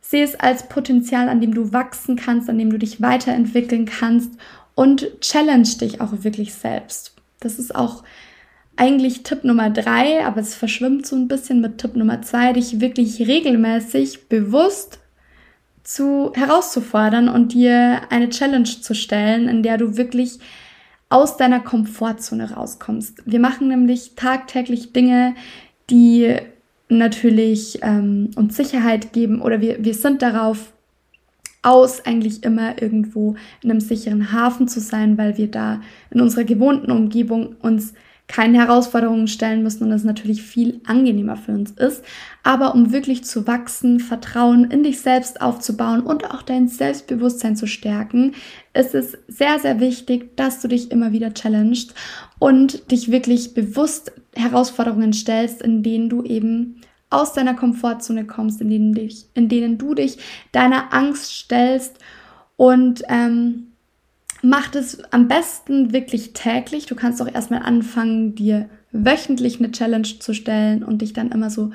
sehe 0.00 0.24
es 0.24 0.38
als 0.38 0.68
Potenzial, 0.68 1.28
an 1.28 1.40
dem 1.40 1.52
du 1.52 1.72
wachsen 1.72 2.16
kannst, 2.16 2.48
an 2.48 2.58
dem 2.58 2.70
du 2.70 2.78
dich 2.78 3.02
weiterentwickeln 3.02 3.84
kannst 3.84 4.32
und 4.74 5.20
challenge 5.20 5.68
dich 5.80 6.00
auch 6.00 6.12
wirklich 6.22 6.54
selbst. 6.54 7.14
Das 7.40 7.58
ist 7.58 7.74
auch 7.74 8.04
eigentlich 8.76 9.24
Tipp 9.24 9.42
Nummer 9.42 9.70
drei, 9.70 10.24
aber 10.24 10.40
es 10.40 10.54
verschwimmt 10.54 11.06
so 11.06 11.16
ein 11.16 11.28
bisschen 11.28 11.60
mit 11.60 11.78
Tipp 11.78 11.96
Nummer 11.96 12.22
zwei, 12.22 12.52
dich 12.52 12.80
wirklich 12.80 13.26
regelmäßig 13.26 14.28
bewusst 14.28 15.00
zu 15.82 16.32
herauszufordern 16.34 17.28
und 17.28 17.54
dir 17.54 18.02
eine 18.10 18.28
Challenge 18.28 18.64
zu 18.64 18.94
stellen, 18.94 19.48
in 19.48 19.62
der 19.62 19.78
du 19.78 19.96
wirklich 19.96 20.38
aus 21.10 21.36
deiner 21.36 21.60
Komfortzone 21.60 22.52
rauskommst. 22.52 23.22
Wir 23.24 23.40
machen 23.40 23.68
nämlich 23.68 24.14
tagtäglich 24.14 24.92
Dinge, 24.92 25.34
die 25.90 26.36
natürlich 26.88 27.80
ähm, 27.82 28.30
uns 28.36 28.56
Sicherheit 28.56 29.12
geben 29.12 29.40
oder 29.40 29.60
wir, 29.60 29.84
wir 29.84 29.94
sind 29.94 30.22
darauf 30.22 30.72
aus, 31.62 32.04
eigentlich 32.04 32.44
immer 32.44 32.80
irgendwo 32.80 33.36
in 33.62 33.70
einem 33.70 33.80
sicheren 33.80 34.32
Hafen 34.32 34.68
zu 34.68 34.80
sein, 34.80 35.18
weil 35.18 35.36
wir 35.36 35.50
da 35.50 35.80
in 36.10 36.20
unserer 36.20 36.44
gewohnten 36.44 36.90
Umgebung 36.90 37.56
uns 37.60 37.94
keine 38.28 38.58
Herausforderungen 38.58 39.26
stellen 39.26 39.62
müssen 39.62 39.84
und 39.84 39.92
es 39.92 40.04
natürlich 40.04 40.42
viel 40.42 40.80
angenehmer 40.86 41.36
für 41.36 41.52
uns 41.52 41.70
ist. 41.72 42.04
Aber 42.42 42.74
um 42.74 42.92
wirklich 42.92 43.24
zu 43.24 43.46
wachsen, 43.46 44.00
Vertrauen 44.00 44.70
in 44.70 44.82
dich 44.82 45.00
selbst 45.00 45.40
aufzubauen 45.40 46.02
und 46.02 46.30
auch 46.30 46.42
dein 46.42 46.68
Selbstbewusstsein 46.68 47.56
zu 47.56 47.66
stärken, 47.66 48.34
ist 48.74 48.94
es 48.94 49.16
sehr, 49.26 49.58
sehr 49.58 49.80
wichtig, 49.80 50.36
dass 50.36 50.60
du 50.60 50.68
dich 50.68 50.90
immer 50.90 51.12
wieder 51.12 51.32
challengest 51.32 51.94
und 52.38 52.90
dich 52.92 53.10
wirklich 53.10 53.54
bewusst 53.54 54.12
Herausforderungen 54.36 55.14
stellst, 55.14 55.62
in 55.62 55.82
denen 55.82 56.10
du 56.10 56.22
eben 56.22 56.82
aus 57.10 57.32
deiner 57.32 57.54
Komfortzone 57.54 58.26
kommst, 58.26 58.60
in 58.60 58.68
denen, 58.68 58.92
dich, 58.92 59.24
in 59.32 59.48
denen 59.48 59.78
du 59.78 59.94
dich 59.94 60.18
deiner 60.52 60.92
Angst 60.92 61.32
stellst 61.32 61.98
und 62.56 63.02
ähm, 63.08 63.67
Mach 64.42 64.74
es 64.74 65.02
am 65.12 65.28
besten 65.28 65.92
wirklich 65.92 66.32
täglich. 66.32 66.86
Du 66.86 66.94
kannst 66.94 67.20
auch 67.20 67.32
erstmal 67.32 67.62
anfangen, 67.62 68.34
dir 68.34 68.68
wöchentlich 68.92 69.58
eine 69.58 69.72
Challenge 69.72 70.08
zu 70.20 70.32
stellen 70.32 70.84
und 70.84 71.02
dich 71.02 71.12
dann 71.12 71.32
immer 71.32 71.50
so 71.50 71.72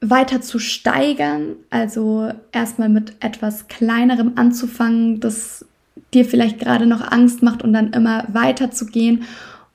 weiter 0.00 0.40
zu 0.40 0.58
steigern. 0.58 1.56
Also 1.70 2.32
erstmal 2.52 2.88
mit 2.88 3.14
etwas 3.20 3.68
kleinerem 3.68 4.32
anzufangen, 4.36 5.20
das 5.20 5.64
dir 6.12 6.24
vielleicht 6.24 6.58
gerade 6.58 6.86
noch 6.86 7.10
Angst 7.12 7.42
macht 7.42 7.62
und 7.62 7.72
dann 7.72 7.92
immer 7.92 8.26
weiter 8.32 8.70
zu 8.70 8.86
gehen 8.86 9.24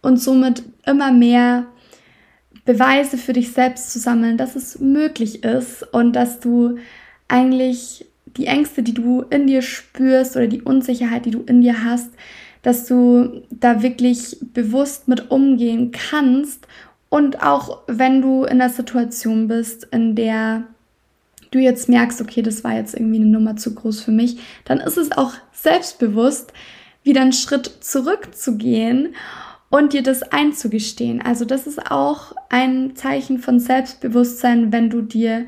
und 0.01 0.17
somit 0.17 0.63
immer 0.85 1.11
mehr 1.11 1.65
Beweise 2.65 3.17
für 3.17 3.33
dich 3.33 3.51
selbst 3.51 3.91
zu 3.91 3.99
sammeln, 3.99 4.37
dass 4.37 4.55
es 4.55 4.79
möglich 4.79 5.43
ist 5.43 5.83
und 5.93 6.13
dass 6.13 6.39
du 6.39 6.77
eigentlich 7.27 8.05
die 8.37 8.45
Ängste, 8.45 8.83
die 8.83 8.93
du 8.93 9.21
in 9.29 9.47
dir 9.47 9.61
spürst 9.61 10.35
oder 10.35 10.47
die 10.47 10.61
Unsicherheit, 10.61 11.25
die 11.25 11.31
du 11.31 11.41
in 11.41 11.61
dir 11.61 11.83
hast, 11.83 12.09
dass 12.61 12.85
du 12.85 13.41
da 13.49 13.81
wirklich 13.81 14.37
bewusst 14.53 15.07
mit 15.07 15.31
umgehen 15.31 15.91
kannst 15.91 16.67
und 17.09 17.41
auch 17.41 17.81
wenn 17.87 18.21
du 18.21 18.43
in 18.43 18.59
der 18.59 18.69
Situation 18.69 19.47
bist, 19.47 19.85
in 19.91 20.15
der 20.15 20.63
du 21.51 21.59
jetzt 21.59 21.89
merkst, 21.89 22.21
okay, 22.21 22.41
das 22.41 22.63
war 22.63 22.75
jetzt 22.75 22.93
irgendwie 22.93 23.21
eine 23.21 23.25
Nummer 23.25 23.55
zu 23.55 23.73
groß 23.73 24.01
für 24.01 24.11
mich, 24.11 24.37
dann 24.65 24.79
ist 24.79 24.97
es 24.97 25.11
auch 25.11 25.33
selbstbewusst, 25.51 26.53
wieder 27.03 27.21
einen 27.21 27.33
Schritt 27.33 27.65
zurückzugehen 27.79 29.15
und 29.69 29.93
dir 29.93 30.03
das 30.03 30.21
einzugestehen. 30.21 31.21
Also 31.21 31.45
das 31.45 31.65
ist 31.65 31.91
auch 31.91 32.35
ein 32.49 32.95
Zeichen 32.95 33.39
von 33.39 33.59
Selbstbewusstsein, 33.59 34.71
wenn 34.71 34.89
du 34.89 35.01
dir 35.01 35.47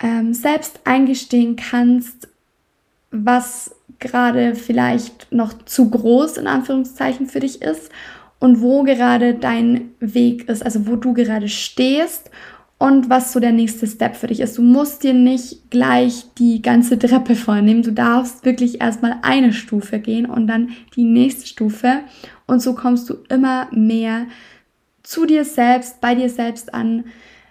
ähm, 0.00 0.34
selbst 0.34 0.80
eingestehen 0.84 1.56
kannst, 1.56 2.28
was 3.10 3.74
gerade 3.98 4.54
vielleicht 4.54 5.30
noch 5.30 5.52
zu 5.64 5.90
groß 5.90 6.38
in 6.38 6.46
Anführungszeichen 6.46 7.26
für 7.26 7.40
dich 7.40 7.62
ist 7.62 7.90
und 8.38 8.60
wo 8.60 8.82
gerade 8.82 9.34
dein 9.34 9.90
Weg 10.00 10.48
ist, 10.48 10.64
also 10.64 10.86
wo 10.86 10.96
du 10.96 11.12
gerade 11.12 11.48
stehst 11.48 12.30
und 12.78 13.10
was 13.10 13.34
so 13.34 13.40
der 13.40 13.52
nächste 13.52 13.86
Step 13.86 14.16
für 14.16 14.28
dich 14.28 14.40
ist. 14.40 14.56
Du 14.56 14.62
musst 14.62 15.02
dir 15.02 15.12
nicht 15.12 15.70
gleich 15.70 16.24
die 16.38 16.62
ganze 16.62 16.98
Treppe 16.98 17.34
vornehmen. 17.34 17.82
Du 17.82 17.92
darfst 17.92 18.46
wirklich 18.46 18.80
erstmal 18.80 19.18
eine 19.20 19.52
Stufe 19.52 19.98
gehen 19.98 20.24
und 20.24 20.46
dann 20.46 20.70
die 20.96 21.04
nächste 21.04 21.46
Stufe. 21.46 22.00
Und 22.46 22.62
so 22.62 22.74
kommst 22.74 23.10
du 23.10 23.18
immer 23.28 23.68
mehr 23.70 24.26
zu 25.02 25.26
dir 25.26 25.44
selbst, 25.44 26.00
bei 26.00 26.14
dir 26.14 26.30
selbst 26.30 26.72
an, 26.72 27.04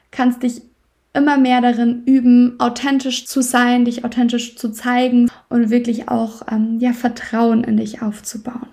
kannst 0.10 0.42
dich 0.42 0.64
immer 1.14 1.38
mehr 1.38 1.62
darin 1.62 2.04
üben, 2.06 2.60
authentisch 2.60 3.26
zu 3.26 3.42
sein, 3.42 3.86
dich 3.86 4.06
authentisch 4.06 4.56
zu 4.56 4.72
zeigen 4.72 5.32
und 5.50 5.70
wirklich 5.70 6.10
auch 6.10 6.44
ähm, 6.52 6.78
ja, 6.80 6.94
Vertrauen 6.94 7.64
in 7.64 7.78
dich 7.78 8.02
aufzubauen. 8.02 8.68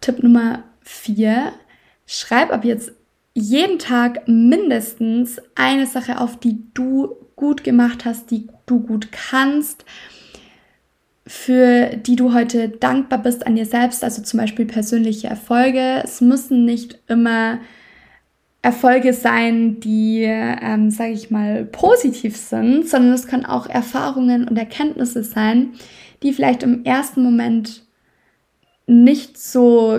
Tipp 0.00 0.22
Nummer 0.22 0.64
vier: 0.82 1.52
Schreib 2.06 2.52
ab 2.52 2.64
jetzt 2.64 2.92
jeden 3.34 3.78
Tag 3.78 4.28
mindestens 4.28 5.38
eine 5.54 5.86
Sache 5.86 6.20
auf, 6.20 6.38
die 6.38 6.62
du 6.74 7.16
gut 7.34 7.64
gemacht 7.64 8.04
hast, 8.04 8.30
die 8.30 8.48
du 8.66 8.80
gut 8.80 9.10
kannst, 9.10 9.84
für 11.26 11.96
die 11.96 12.16
du 12.16 12.34
heute 12.34 12.68
dankbar 12.68 13.20
bist 13.20 13.46
an 13.46 13.56
dir 13.56 13.64
selbst, 13.64 14.04
also 14.04 14.22
zum 14.22 14.38
Beispiel 14.38 14.66
persönliche 14.66 15.28
Erfolge. 15.28 16.02
Es 16.04 16.20
müssen 16.20 16.64
nicht 16.64 16.98
immer 17.08 17.58
Erfolge 18.62 19.12
sein, 19.12 19.80
die, 19.80 20.22
ähm, 20.22 20.90
sage 20.90 21.12
ich 21.12 21.30
mal, 21.30 21.64
positiv 21.64 22.36
sind, 22.36 22.88
sondern 22.88 23.12
es 23.12 23.26
können 23.26 23.44
auch 23.44 23.68
Erfahrungen 23.68 24.46
und 24.46 24.56
Erkenntnisse 24.56 25.24
sein, 25.24 25.70
die 26.22 26.32
vielleicht 26.32 26.62
im 26.62 26.84
ersten 26.84 27.24
Moment 27.24 27.82
nicht 28.86 29.36
so 29.36 29.98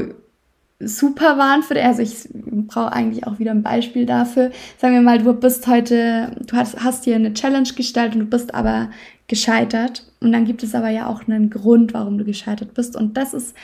super 0.79 1.37
waren 1.37 1.63
für 1.63 1.73
dich. 1.73 1.83
Also 1.83 2.01
ich 2.01 2.29
brauche 2.67 2.93
eigentlich 2.93 3.27
auch 3.27 3.39
wieder 3.39 3.51
ein 3.51 3.63
Beispiel 3.63 4.05
dafür. 4.05 4.51
Sagen 4.77 4.93
wir 4.93 5.01
mal, 5.01 5.19
du 5.19 5.33
bist 5.33 5.67
heute, 5.67 6.31
du 6.45 6.55
hast, 6.55 6.81
hast 6.83 7.05
dir 7.05 7.15
eine 7.15 7.33
Challenge 7.33 7.69
gestellt 7.75 8.13
und 8.13 8.21
du 8.21 8.25
bist 8.25 8.53
aber 8.53 8.89
gescheitert. 9.27 10.05
Und 10.21 10.31
dann 10.31 10.45
gibt 10.45 10.63
es 10.63 10.73
aber 10.73 10.89
ja 10.89 11.07
auch 11.07 11.27
einen 11.27 11.49
Grund, 11.49 11.93
warum 11.93 12.17
du 12.17 12.23
gescheitert 12.23 12.73
bist. 12.73 12.95
Und 12.95 13.17
das 13.17 13.33
ist 13.33 13.55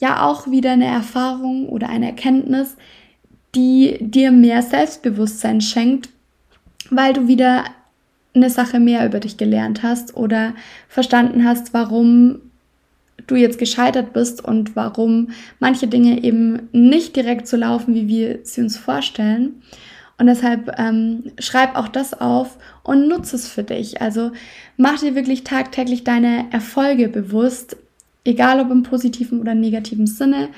ja 0.00 0.24
auch 0.24 0.50
wieder 0.50 0.72
eine 0.72 0.86
Erfahrung 0.86 1.68
oder 1.68 1.88
eine 1.88 2.06
Erkenntnis, 2.06 2.76
die 3.54 3.98
dir 4.00 4.30
mehr 4.30 4.62
Selbstbewusstsein 4.62 5.60
schenkt, 5.60 6.10
weil 6.90 7.12
du 7.12 7.28
wieder 7.28 7.64
eine 8.34 8.50
Sache 8.50 8.78
mehr 8.78 9.04
über 9.06 9.20
dich 9.20 9.36
gelernt 9.36 9.82
hast 9.82 10.16
oder 10.16 10.54
verstanden 10.88 11.44
hast, 11.44 11.74
warum 11.74 12.40
du 13.26 13.36
jetzt 13.36 13.58
gescheitert 13.58 14.12
bist 14.12 14.44
und 14.44 14.76
warum 14.76 15.30
manche 15.58 15.86
Dinge 15.86 16.22
eben 16.22 16.68
nicht 16.72 17.16
direkt 17.16 17.46
so 17.46 17.56
laufen, 17.56 17.94
wie 17.94 18.08
wir 18.08 18.40
sie 18.42 18.62
uns 18.62 18.76
vorstellen. 18.76 19.62
Und 20.18 20.26
deshalb 20.26 20.72
ähm, 20.78 21.30
schreib 21.38 21.76
auch 21.76 21.88
das 21.88 22.20
auf 22.20 22.58
und 22.82 23.06
nutze 23.06 23.36
es 23.36 23.48
für 23.48 23.62
dich. 23.62 24.00
Also 24.00 24.32
mach 24.76 24.98
dir 24.98 25.14
wirklich 25.14 25.44
tagtäglich 25.44 26.02
deine 26.04 26.46
Erfolge 26.50 27.08
bewusst, 27.08 27.76
egal 28.24 28.60
ob 28.60 28.70
im 28.70 28.82
positiven 28.82 29.40
oder 29.40 29.54
negativen 29.54 30.06
Sinne. 30.06 30.48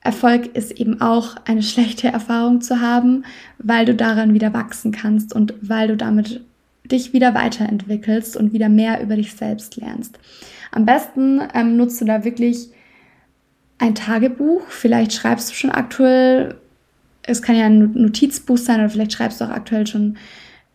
Erfolg 0.00 0.54
ist 0.54 0.72
eben 0.72 1.00
auch 1.00 1.36
eine 1.44 1.62
schlechte 1.62 2.08
Erfahrung 2.08 2.60
zu 2.60 2.80
haben, 2.80 3.24
weil 3.58 3.84
du 3.84 3.94
daran 3.94 4.34
wieder 4.34 4.54
wachsen 4.54 4.92
kannst 4.92 5.34
und 5.34 5.54
weil 5.60 5.88
du 5.88 5.96
damit 5.96 6.40
dich 6.84 7.12
wieder 7.12 7.34
weiterentwickelst 7.34 8.36
und 8.36 8.52
wieder 8.52 8.68
mehr 8.68 9.02
über 9.02 9.16
dich 9.16 9.34
selbst 9.34 9.76
lernst. 9.76 10.18
Am 10.70 10.86
besten 10.86 11.42
ähm, 11.54 11.76
nutzt 11.76 12.00
du 12.00 12.04
da 12.04 12.24
wirklich 12.24 12.68
ein 13.78 13.94
Tagebuch. 13.94 14.62
Vielleicht 14.68 15.12
schreibst 15.12 15.50
du 15.50 15.54
schon 15.54 15.70
aktuell, 15.70 16.56
es 17.22 17.42
kann 17.42 17.56
ja 17.56 17.66
ein 17.66 17.92
Notizbuch 17.92 18.58
sein 18.58 18.80
oder 18.80 18.90
vielleicht 18.90 19.12
schreibst 19.12 19.40
du 19.40 19.44
auch 19.44 19.50
aktuell 19.50 19.86
schon 19.86 20.16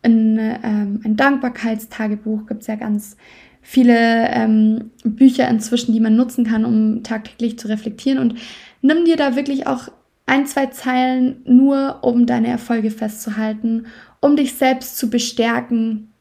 in, 0.04 0.38
ähm, 0.38 1.02
ein 1.04 1.16
Dankbarkeitstagebuch. 1.16 2.46
Gibt 2.48 2.62
es 2.62 2.68
ja 2.68 2.76
ganz 2.76 3.18
viele 3.62 4.30
ähm, 4.30 4.92
Bücher 5.04 5.48
inzwischen, 5.48 5.94
die 5.94 6.00
man 6.00 6.16
nutzen 6.16 6.46
kann, 6.46 6.66
um 6.66 7.02
tagtäglich 7.04 7.58
zu 7.58 7.68
reflektieren. 7.68 8.20
Und 8.20 8.36
nimm 8.84 9.06
dir 9.06 9.18
da 9.18 9.36
wirklich 9.36 9.66
auch 9.66 9.88
ein, 10.28 10.46
zwei 10.46 10.68
Zeilen 10.68 11.42
nur, 11.46 12.00
um 12.02 12.28
deine 12.28 12.50
Erfolge 12.50 12.92
festzuhalten, 12.92 13.88
um 14.20 14.36
dich 14.36 14.54
selbst 14.54 14.98
zu 14.98 15.10
bestärken 15.10 16.14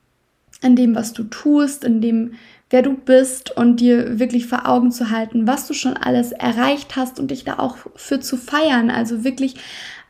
in 0.63 0.77
dem, 0.77 0.95
was 0.95 1.13
du 1.13 1.25
tust, 1.25 1.85
in 1.85 2.01
dem, 2.01 2.33
wer 2.71 2.83
du 2.83 2.95
bist 2.95 3.57
und 3.57 3.81
dir 3.81 4.19
wirklich 4.19 4.47
vor 4.47 4.67
Augen 4.67 4.91
zu 4.91 5.11
halten, 5.11 5.47
was 5.47 5.67
du 5.67 5.75
schon 5.75 5.97
alles 5.97 6.33
erreicht 6.33 6.97
hast 6.97 7.21
und 7.21 7.31
dich 7.31 7.45
da 7.45 7.59
auch 7.59 7.77
für 7.97 8.21
zu 8.21 8.37
feiern. 8.37 8.91
Also 8.91 9.25
wirklich 9.25 9.57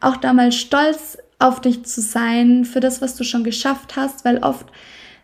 auch 0.01 0.17
da 0.17 0.33
mal 0.33 0.53
stolz 0.53 1.19
auf 1.39 1.61
dich 1.61 1.85
zu 1.85 2.01
sein, 2.01 2.65
für 2.65 2.81
das, 2.81 3.03
was 3.03 3.17
du 3.17 3.25
schon 3.25 3.45
geschafft 3.45 3.97
hast, 3.97 4.25
weil 4.25 4.39
oft 4.39 4.67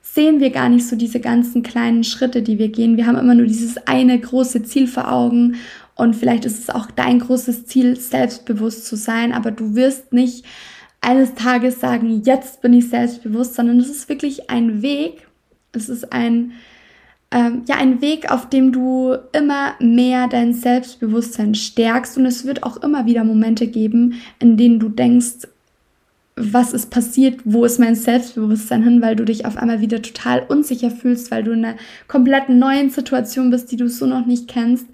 sehen 0.03 0.41
wir 0.41 0.51
gar 0.51 0.69
nicht 0.69 0.87
so 0.87 0.97
diese 0.97 1.21
ganzen 1.21 1.63
kleinen 1.63 2.03
Schritte, 2.03 2.43
die 2.43 2.59
wir 2.59 2.69
gehen. 2.69 2.97
Wir 2.97 3.07
haben 3.07 3.19
immer 3.19 3.35
nur 3.35 3.47
dieses 3.47 3.77
eine 3.87 4.19
große 4.19 4.63
Ziel 4.65 4.87
vor 4.87 5.13
Augen 5.13 5.57
und 5.99 6.15
vielleicht 6.15 6.45
ist 6.45 6.61
es 6.61 6.71
auch 6.71 6.91
dein 6.91 7.19
großes 7.19 7.67
Ziel, 7.67 7.99
selbstbewusst 7.99 8.87
zu 8.87 8.97
sein, 8.97 9.33
aber 9.33 9.51
du 9.51 9.75
wirst 9.75 10.13
nicht 10.13 10.47
eines 11.01 11.35
Tages 11.35 11.81
sagen, 11.81 12.23
jetzt 12.25 12.63
bin 12.63 12.73
ich 12.73 12.89
selbstbewusst, 12.89 13.55
sondern 13.55 13.79
es 13.81 13.91
ist 13.91 14.09
wirklich 14.09 14.49
ein 14.49 14.81
Weg. 14.81 15.27
Es 15.73 15.89
ist 15.89 16.13
ein 16.13 16.53
ähm, 17.31 17.63
ja 17.69 17.77
ein 17.77 18.01
Weg, 18.01 18.31
auf 18.31 18.49
dem 18.49 18.73
du 18.73 19.17
immer 19.33 19.75
mehr 19.81 20.29
dein 20.29 20.55
Selbstbewusstsein 20.55 21.55
stärkst 21.55 22.17
und 22.17 22.27
es 22.27 22.47
wird 22.47 22.63
auch 22.63 22.79
immer 22.79 23.05
wieder 23.05 23.25
Momente 23.25 23.67
geben, 23.67 24.15
in 24.39 24.57
denen 24.57 24.79
du 24.79 24.89
denkst, 24.89 25.49
was 26.37 26.73
ist 26.73 26.91
passiert, 26.91 27.41
wo 27.45 27.65
ist 27.65 27.81
mein 27.81 27.97
Selbstbewusstsein 27.97 28.85
hin, 28.85 29.03
weil 29.03 29.17
du 29.17 29.25
dich 29.25 29.45
auf 29.45 29.57
einmal 29.57 29.81
wieder 29.81 30.01
total 30.01 30.45
unsicher 30.49 30.91
fühlst, 30.91 31.31
weil 31.31 31.43
du 31.43 31.51
in 31.51 31.65
einer 31.65 31.77
komplett 32.07 32.49
neuen 32.49 32.91
Situation 32.91 33.51
bist, 33.51 33.73
die 33.73 33.77
du 33.77 33.89
so 33.89 34.07
noch 34.07 34.25
nicht 34.25 34.47
kennst. 34.47 34.87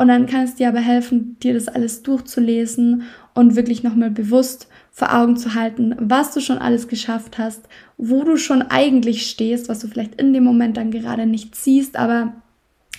Und 0.00 0.08
dann 0.08 0.24
kann 0.24 0.44
es 0.44 0.54
dir 0.54 0.68
aber 0.68 0.80
helfen, 0.80 1.36
dir 1.40 1.52
das 1.52 1.68
alles 1.68 2.02
durchzulesen 2.02 3.02
und 3.34 3.54
wirklich 3.54 3.82
nochmal 3.82 4.10
bewusst 4.10 4.66
vor 4.90 5.14
Augen 5.14 5.36
zu 5.36 5.54
halten, 5.54 5.94
was 5.98 6.32
du 6.32 6.40
schon 6.40 6.56
alles 6.56 6.88
geschafft 6.88 7.36
hast, 7.36 7.68
wo 7.98 8.24
du 8.24 8.38
schon 8.38 8.62
eigentlich 8.62 9.26
stehst, 9.26 9.68
was 9.68 9.80
du 9.80 9.88
vielleicht 9.88 10.14
in 10.14 10.32
dem 10.32 10.42
Moment 10.42 10.78
dann 10.78 10.90
gerade 10.90 11.26
nicht 11.26 11.54
siehst, 11.54 11.96
aber 11.98 12.32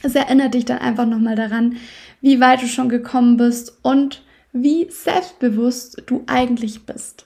es 0.03 0.13
erinnert 0.13 0.53
dich 0.53 0.65
dann 0.65 0.77
einfach 0.77 1.07
nochmal 1.07 1.35
daran, 1.35 1.77
wie 2.21 2.39
weit 2.39 2.61
du 2.61 2.67
schon 2.67 2.87
gekommen 2.87 3.35
bist 3.35 3.79
und 3.81 4.21
wie 4.53 4.85
selbstbewusst 4.91 6.03
du 6.05 6.21
eigentlich 6.27 6.85
bist. 6.85 7.25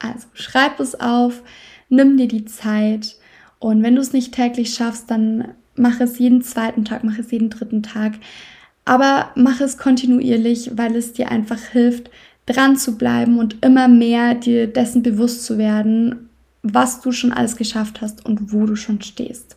Also 0.00 0.26
schreib 0.32 0.80
es 0.80 0.98
auf, 0.98 1.44
nimm 1.88 2.16
dir 2.16 2.26
die 2.26 2.46
Zeit 2.46 3.14
und 3.60 3.84
wenn 3.84 3.94
du 3.94 4.00
es 4.00 4.12
nicht 4.12 4.34
täglich 4.34 4.74
schaffst, 4.74 5.08
dann 5.08 5.54
mach 5.76 6.00
es 6.00 6.18
jeden 6.18 6.42
zweiten 6.42 6.84
Tag, 6.84 7.04
mach 7.04 7.16
es 7.16 7.30
jeden 7.30 7.50
dritten 7.50 7.84
Tag, 7.84 8.14
aber 8.84 9.30
mach 9.34 9.60
es 9.60 9.78
kontinuierlich, 9.78 10.72
weil 10.74 10.94
es 10.96 11.12
dir 11.12 11.30
einfach 11.30 11.60
hilft, 11.60 12.10
dran 12.46 12.76
zu 12.76 12.98
bleiben 12.98 13.38
und 13.38 13.64
immer 13.64 13.88
mehr 13.88 14.34
dir 14.34 14.66
dessen 14.66 15.02
bewusst 15.02 15.44
zu 15.44 15.56
werden, 15.56 16.28
was 16.62 17.00
du 17.00 17.12
schon 17.12 17.32
alles 17.32 17.56
geschafft 17.56 18.00
hast 18.00 18.24
und 18.26 18.52
wo 18.52 18.66
du 18.66 18.76
schon 18.76 19.00
stehst. 19.00 19.56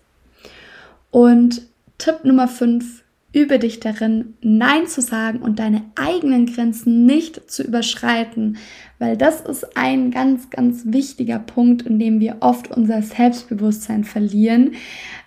Und 1.12 1.63
Tipp 1.98 2.24
Nummer 2.24 2.48
5, 2.48 3.04
übe 3.34 3.60
dich 3.60 3.80
darin, 3.80 4.36
Nein 4.42 4.88
zu 4.88 5.02
sagen 5.02 5.40
und 5.40 5.60
deine 5.60 5.84
eigenen 5.96 6.46
Grenzen 6.46 7.06
nicht 7.06 7.50
zu 7.50 7.63
überschreiten, 7.63 8.58
weil 9.00 9.18
das 9.18 9.42
ist 9.42 9.78
ein 9.78 10.12
ganz, 10.12 10.50
ganz 10.50 10.84
wichtiger 10.86 11.40
Punkt, 11.40 11.84
in 11.84 12.00
dem 12.00 12.20
wir 12.20 12.38
oft 12.40 12.72
unser 12.72 13.02
Selbstbewusstsein 13.02 14.04
verlieren, 14.04 14.76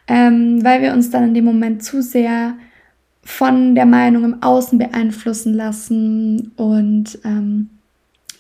ähm, 0.08 0.64
weil 0.64 0.82
wir 0.82 0.92
uns 0.92 1.10
dann 1.10 1.24
in 1.24 1.34
dem 1.34 1.44
Moment 1.44 1.82
zu 1.82 2.02
sehr 2.02 2.54
von 3.22 3.74
der 3.74 3.86
Meinung 3.86 4.24
im 4.24 4.42
Außen 4.42 4.78
beeinflussen 4.78 5.54
lassen 5.54 6.52
und 6.56 7.18
ähm, 7.24 7.70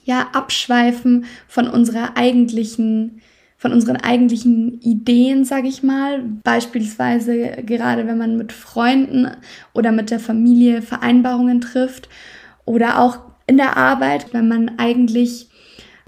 ja 0.04 0.28
abschweifen 0.32 1.26
von 1.46 1.68
unserer 1.68 2.16
eigentlichen 2.16 3.20
von 3.56 3.74
unseren 3.74 3.96
eigentlichen 3.96 4.80
Ideen, 4.80 5.44
sage 5.44 5.68
ich 5.68 5.82
mal. 5.82 6.22
Beispielsweise 6.44 7.58
gerade 7.66 8.06
wenn 8.06 8.16
man 8.16 8.38
mit 8.38 8.52
Freunden 8.52 9.30
oder 9.74 9.92
mit 9.92 10.10
der 10.10 10.18
Familie 10.18 10.80
Vereinbarungen 10.80 11.60
trifft 11.60 12.08
oder 12.64 12.98
auch 12.98 13.18
in 13.46 13.58
der 13.58 13.76
Arbeit, 13.76 14.32
wenn 14.32 14.48
man 14.48 14.78
eigentlich 14.78 15.50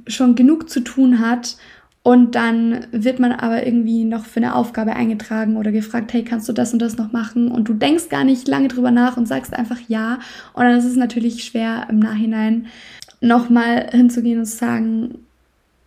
schon 0.06 0.34
genug 0.34 0.70
zu 0.70 0.80
tun 0.80 1.20
hat 1.20 1.56
und 2.04 2.34
dann 2.34 2.86
wird 2.90 3.20
man 3.20 3.30
aber 3.30 3.64
irgendwie 3.64 4.04
noch 4.04 4.24
für 4.24 4.40
eine 4.40 4.56
Aufgabe 4.56 4.94
eingetragen 4.94 5.56
oder 5.56 5.70
gefragt, 5.70 6.12
hey, 6.12 6.24
kannst 6.24 6.48
du 6.48 6.52
das 6.52 6.72
und 6.72 6.82
das 6.82 6.96
noch 6.96 7.12
machen? 7.12 7.48
Und 7.48 7.68
du 7.68 7.74
denkst 7.74 8.08
gar 8.08 8.24
nicht 8.24 8.48
lange 8.48 8.68
drüber 8.68 8.90
nach 8.90 9.16
und 9.16 9.28
sagst 9.28 9.54
einfach 9.54 9.78
ja. 9.86 10.18
Und 10.52 10.64
dann 10.64 10.76
ist 10.76 10.84
es 10.84 10.96
natürlich 10.96 11.44
schwer 11.44 11.86
im 11.88 12.00
Nachhinein 12.00 12.66
nochmal 13.20 13.88
hinzugehen 13.92 14.40
und 14.40 14.46
zu 14.46 14.56
sagen, 14.56 15.18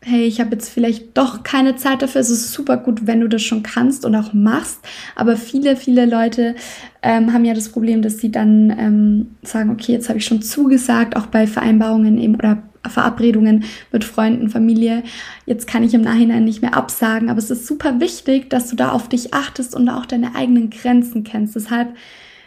hey, 0.06 0.26
ich 0.26 0.40
habe 0.40 0.52
jetzt 0.52 0.70
vielleicht 0.70 1.18
doch 1.18 1.44
keine 1.44 1.76
Zeit 1.76 2.02
dafür. 2.02 2.22
Es 2.22 2.30
ist 2.30 2.54
super 2.54 2.78
gut, 2.78 3.08
wenn 3.08 3.20
du 3.20 3.28
das 3.28 3.42
schon 3.42 3.64
kannst 3.64 4.06
und 4.06 4.16
auch 4.16 4.34
machst. 4.34 4.80
Aber 5.16 5.36
viele, 5.36 5.76
viele 5.76 6.06
Leute 6.06 6.56
ähm, 7.02 7.34
haben 7.34 7.44
ja 7.44 7.54
das 7.54 7.70
Problem, 7.70 8.02
dass 8.02 8.20
sie 8.20 8.32
dann 8.32 8.70
ähm, 8.78 9.36
sagen, 9.42 9.70
okay, 9.72 9.92
jetzt 9.92 10.08
habe 10.08 10.20
ich 10.20 10.26
schon 10.26 10.42
zugesagt, 10.42 11.18
auch 11.18 11.26
bei 11.26 11.46
Vereinbarungen 11.46 12.20
eben 12.20 12.36
oder 12.36 12.62
Verabredungen 12.90 13.66
mit 13.92 14.04
Freunden, 14.04 14.50
Familie. 14.50 15.04
Jetzt 15.46 15.68
kann 15.68 15.84
ich 15.84 15.94
im 15.94 16.02
Nachhinein 16.02 16.44
nicht 16.44 16.62
mehr 16.62 16.76
absagen, 16.76 17.30
aber 17.30 17.40
es 17.40 17.52
ist 17.52 17.68
super 17.68 18.00
wichtig, 18.00 18.50
dass 18.50 18.70
du 18.70 18.76
da 18.76 18.92
auf 18.92 19.10
dich 19.10 19.34
achtest 19.34 19.76
und 19.76 19.90
auch 19.90 20.06
deine 20.06 20.36
eigenen 20.36 20.70
Grenzen 20.70 21.24
kennst. 21.24 21.56
Deshalb, 21.56 21.96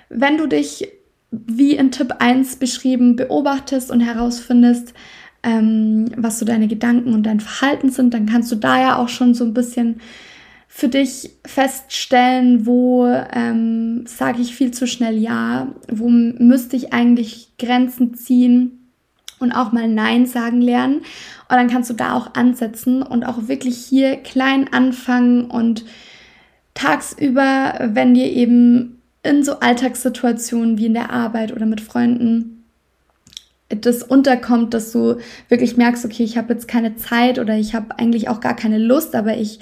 wenn 0.08 0.38
du 0.38 0.46
dich 0.46 0.88
wie 1.30 1.76
in 1.76 1.90
Tipp 1.90 2.14
1 2.18 2.56
beschrieben 2.56 3.16
beobachtest 3.16 3.90
und 3.90 4.00
herausfindest, 4.00 4.94
ähm, 5.42 6.06
was 6.16 6.38
so 6.38 6.44
deine 6.44 6.68
Gedanken 6.68 7.14
und 7.14 7.24
dein 7.24 7.40
Verhalten 7.40 7.90
sind, 7.90 8.14
dann 8.14 8.26
kannst 8.26 8.50
du 8.50 8.56
da 8.56 8.80
ja 8.80 8.96
auch 8.96 9.08
schon 9.08 9.34
so 9.34 9.44
ein 9.44 9.54
bisschen 9.54 10.00
für 10.68 10.88
dich 10.88 11.30
feststellen, 11.46 12.66
wo 12.66 13.06
ähm, 13.06 14.04
sage 14.06 14.42
ich 14.42 14.54
viel 14.54 14.70
zu 14.70 14.86
schnell 14.86 15.16
Ja, 15.16 15.68
wo 15.90 16.08
müsste 16.08 16.76
ich 16.76 16.92
eigentlich 16.92 17.52
Grenzen 17.58 18.14
ziehen 18.14 18.77
und 19.38 19.52
auch 19.52 19.72
mal 19.72 19.88
Nein 19.88 20.26
sagen 20.26 20.60
lernen. 20.60 20.98
Und 20.98 21.56
dann 21.56 21.68
kannst 21.68 21.90
du 21.90 21.94
da 21.94 22.14
auch 22.14 22.34
ansetzen 22.34 23.02
und 23.02 23.24
auch 23.24 23.48
wirklich 23.48 23.76
hier 23.76 24.16
klein 24.16 24.72
anfangen 24.72 25.46
und 25.46 25.84
tagsüber, 26.74 27.90
wenn 27.92 28.14
dir 28.14 28.26
eben 28.26 29.00
in 29.22 29.42
so 29.42 29.60
Alltagssituationen 29.60 30.78
wie 30.78 30.86
in 30.86 30.94
der 30.94 31.10
Arbeit 31.10 31.52
oder 31.52 31.66
mit 31.66 31.80
Freunden 31.80 32.58
das 33.68 34.02
unterkommt, 34.02 34.72
dass 34.72 34.92
du 34.92 35.16
wirklich 35.48 35.76
merkst, 35.76 36.04
okay, 36.04 36.24
ich 36.24 36.38
habe 36.38 36.54
jetzt 36.54 36.68
keine 36.68 36.96
Zeit 36.96 37.38
oder 37.38 37.56
ich 37.56 37.74
habe 37.74 37.98
eigentlich 37.98 38.28
auch 38.28 38.40
gar 38.40 38.56
keine 38.56 38.78
Lust, 38.78 39.14
aber 39.14 39.36
ich 39.36 39.60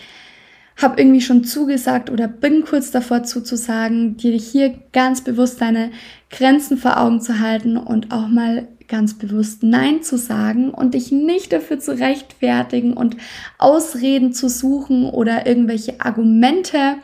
habe 0.77 1.01
irgendwie 1.01 1.23
schon 1.23 1.43
zugesagt 1.43 2.11
oder 2.11 2.29
bin 2.29 2.65
kurz 2.65 2.91
davor 2.91 3.25
zuzusagen, 3.25 4.17
dir 4.17 4.37
hier 4.37 4.75
ganz 4.93 5.23
bewusst 5.23 5.61
deine 5.61 5.91
Grenzen 6.31 6.77
vor 6.77 7.01
Augen 7.01 7.21
zu 7.21 7.41
halten 7.41 7.77
und 7.77 8.13
auch 8.13 8.29
mal 8.29 8.69
ganz 8.89 9.15
bewusst 9.15 9.63
Nein 9.63 10.03
zu 10.03 10.17
sagen 10.19 10.71
und 10.71 10.95
dich 10.95 11.13
nicht 11.13 11.53
dafür 11.53 11.79
zu 11.79 11.99
rechtfertigen 11.99 12.93
und 12.93 13.17
Ausreden 13.59 14.33
zu 14.33 14.49
suchen 14.49 15.05
oder 15.05 15.47
irgendwelche 15.47 16.01
Argumente, 16.01 16.97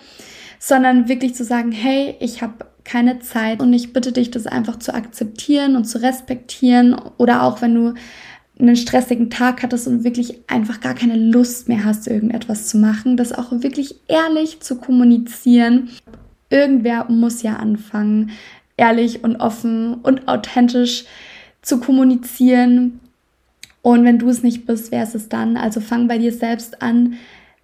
sondern 0.58 1.08
wirklich 1.08 1.34
zu 1.34 1.44
sagen, 1.44 1.72
hey, 1.72 2.14
ich 2.20 2.42
habe 2.42 2.66
keine 2.84 3.20
Zeit 3.20 3.60
und 3.60 3.72
ich 3.72 3.92
bitte 3.92 4.12
dich, 4.12 4.30
das 4.30 4.46
einfach 4.46 4.78
zu 4.78 4.94
akzeptieren 4.94 5.76
und 5.76 5.84
zu 5.84 6.02
respektieren 6.02 6.96
oder 7.18 7.42
auch 7.42 7.62
wenn 7.62 7.74
du 7.74 7.94
einen 8.58 8.76
stressigen 8.76 9.30
Tag 9.30 9.62
hattest 9.62 9.88
und 9.88 10.04
wirklich 10.04 10.38
einfach 10.48 10.80
gar 10.80 10.94
keine 10.94 11.16
Lust 11.16 11.68
mehr 11.68 11.84
hast, 11.84 12.06
irgendetwas 12.06 12.68
zu 12.68 12.78
machen, 12.78 13.16
das 13.16 13.32
auch 13.32 13.50
wirklich 13.50 13.96
ehrlich 14.08 14.60
zu 14.60 14.76
kommunizieren. 14.76 15.90
Irgendwer 16.50 17.10
muss 17.10 17.42
ja 17.42 17.56
anfangen, 17.56 18.30
ehrlich 18.76 19.24
und 19.24 19.36
offen 19.36 19.94
und 19.94 20.28
authentisch 20.28 21.04
zu 21.62 21.78
kommunizieren. 21.78 23.00
Und 23.80 24.04
wenn 24.04 24.18
du 24.18 24.28
es 24.28 24.42
nicht 24.42 24.66
bist, 24.66 24.92
wer 24.92 25.02
ist 25.02 25.14
es 25.14 25.28
dann? 25.28 25.56
Also 25.56 25.80
fang 25.80 26.08
bei 26.08 26.18
dir 26.18 26.32
selbst 26.32 26.82
an, 26.82 27.14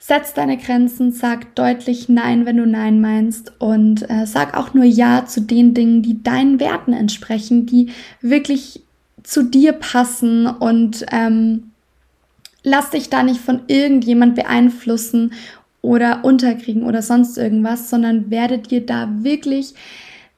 Setz 0.00 0.32
deine 0.32 0.56
Grenzen, 0.56 1.10
sag 1.10 1.56
deutlich 1.56 2.08
Nein, 2.08 2.46
wenn 2.46 2.56
du 2.56 2.66
Nein 2.66 3.00
meinst 3.00 3.52
und 3.58 4.08
äh, 4.08 4.26
sag 4.26 4.56
auch 4.56 4.72
nur 4.72 4.84
Ja 4.84 5.26
zu 5.26 5.40
den 5.40 5.74
Dingen, 5.74 6.02
die 6.02 6.22
deinen 6.22 6.60
Werten 6.60 6.92
entsprechen, 6.92 7.66
die 7.66 7.90
wirklich 8.20 8.82
zu 9.24 9.42
dir 9.42 9.72
passen 9.72 10.46
und 10.46 11.04
ähm, 11.10 11.72
lass 12.62 12.90
dich 12.90 13.10
da 13.10 13.24
nicht 13.24 13.40
von 13.40 13.62
irgendjemand 13.66 14.36
beeinflussen 14.36 15.32
oder 15.82 16.24
unterkriegen 16.24 16.84
oder 16.84 17.02
sonst 17.02 17.36
irgendwas, 17.36 17.90
sondern 17.90 18.30
werde 18.30 18.58
dir 18.58 18.86
da 18.86 19.08
wirklich 19.22 19.74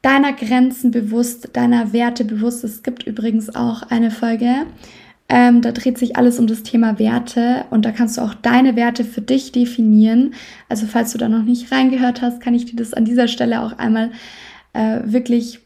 deiner 0.02 0.32
Grenzen 0.32 0.90
bewusst, 0.90 1.50
deiner 1.52 1.92
Werte 1.92 2.24
bewusst. 2.24 2.64
Es 2.64 2.82
gibt 2.82 3.06
übrigens 3.06 3.54
auch 3.54 3.82
eine 3.82 4.10
Folge, 4.10 4.66
ähm, 5.32 5.62
da 5.62 5.70
dreht 5.70 5.96
sich 5.96 6.16
alles 6.16 6.40
um 6.40 6.48
das 6.48 6.64
Thema 6.64 6.98
Werte 6.98 7.64
und 7.70 7.84
da 7.84 7.92
kannst 7.92 8.18
du 8.18 8.22
auch 8.22 8.34
deine 8.34 8.74
Werte 8.74 9.04
für 9.04 9.20
dich 9.20 9.52
definieren. 9.52 10.34
Also 10.68 10.86
falls 10.86 11.12
du 11.12 11.18
da 11.18 11.28
noch 11.28 11.44
nicht 11.44 11.70
reingehört 11.70 12.20
hast, 12.20 12.40
kann 12.40 12.52
ich 12.52 12.66
dir 12.66 12.74
das 12.74 12.94
an 12.94 13.04
dieser 13.04 13.28
Stelle 13.28 13.62
auch 13.62 13.78
einmal 13.78 14.10
äh, 14.72 14.98
wirklich 15.04 15.60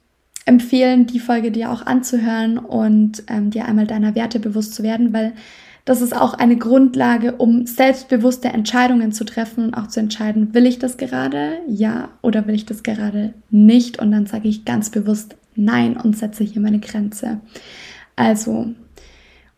empfehlen, 0.45 1.07
die 1.07 1.19
Folge 1.19 1.51
dir 1.51 1.71
auch 1.71 1.87
anzuhören 1.87 2.59
und 2.59 3.23
ähm, 3.29 3.51
dir 3.51 3.65
einmal 3.65 3.87
deiner 3.87 4.15
Werte 4.15 4.39
bewusst 4.39 4.75
zu 4.75 4.83
werden, 4.83 5.15
weil 5.15 5.33
das 5.85 6.01
ist 6.01 6.17
auch 6.17 6.35
eine 6.35 6.57
Grundlage, 6.57 7.37
um 7.37 7.67
selbstbewusste 7.67 8.49
Entscheidungen 8.49 9.13
zu 9.13 9.25
treffen 9.25 9.67
und 9.67 9.75
auch 9.75 9.89
zu 9.89 10.01
entscheiden, 10.01 10.55
will 10.55 10.67
ich 10.67 10.79
das 10.79 10.97
gerade, 10.97 11.59
ja, 11.69 12.09
oder 12.23 12.47
will 12.47 12.55
ich 12.55 12.65
das 12.65 12.83
gerade 12.83 13.35
nicht. 13.51 13.99
Und 13.99 14.11
dann 14.11 14.27
sage 14.27 14.49
ich 14.49 14.65
ganz 14.65 14.89
bewusst 14.91 15.37
nein 15.55 15.97
und 15.97 16.17
setze 16.17 16.43
hier 16.43 16.63
meine 16.63 16.81
Grenze. 16.81 17.41
Also 18.17 18.73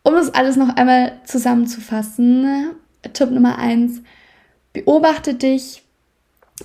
um 0.03 0.13
das 0.13 0.33
alles 0.33 0.57
noch 0.57 0.75
einmal 0.75 1.13
zusammenzufassen, 1.25 2.71
Tipp 3.13 3.31
Nummer 3.31 3.57
eins: 3.57 4.01
beobachte 4.73 5.33
dich, 5.33 5.83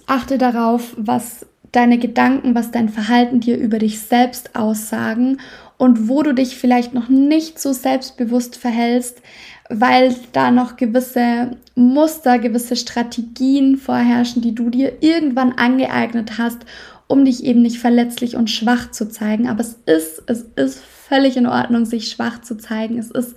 achte 0.07 0.38
darauf, 0.38 0.94
was 0.96 1.46
deine 1.72 1.98
Gedanken, 1.98 2.54
was 2.54 2.70
dein 2.70 2.88
Verhalten 2.88 3.40
dir 3.40 3.56
über 3.56 3.78
dich 3.78 4.00
selbst 4.00 4.54
aussagen 4.54 5.38
und 5.78 6.08
wo 6.08 6.22
du 6.22 6.32
dich 6.35 6.56
vielleicht 6.56 6.94
noch 6.94 7.08
nicht 7.08 7.58
so 7.58 7.72
selbstbewusst 7.72 8.56
verhältst, 8.56 9.20
weil 9.68 10.14
da 10.32 10.50
noch 10.50 10.76
gewisse 10.76 11.56
Muster, 11.74 12.38
gewisse 12.38 12.76
Strategien 12.76 13.78
vorherrschen, 13.78 14.42
die 14.42 14.54
du 14.54 14.70
dir 14.70 15.02
irgendwann 15.02 15.52
angeeignet 15.52 16.38
hast, 16.38 16.58
um 17.06 17.24
dich 17.24 17.44
eben 17.44 17.62
nicht 17.62 17.78
verletzlich 17.78 18.37
und 18.37 18.50
schwach 18.50 18.90
zu 18.90 19.08
zeigen. 19.08 19.48
Aber 19.48 19.61
es 19.61 19.78
ist, 19.87 20.22
es 20.26 20.42
ist 20.56 20.80
völlig 20.80 21.37
in 21.37 21.46
Ordnung, 21.46 21.85
sich 21.85 22.08
schwach 22.08 22.42
zu 22.42 22.56
zeigen. 22.56 22.98
Es 22.98 23.11
ist 23.11 23.35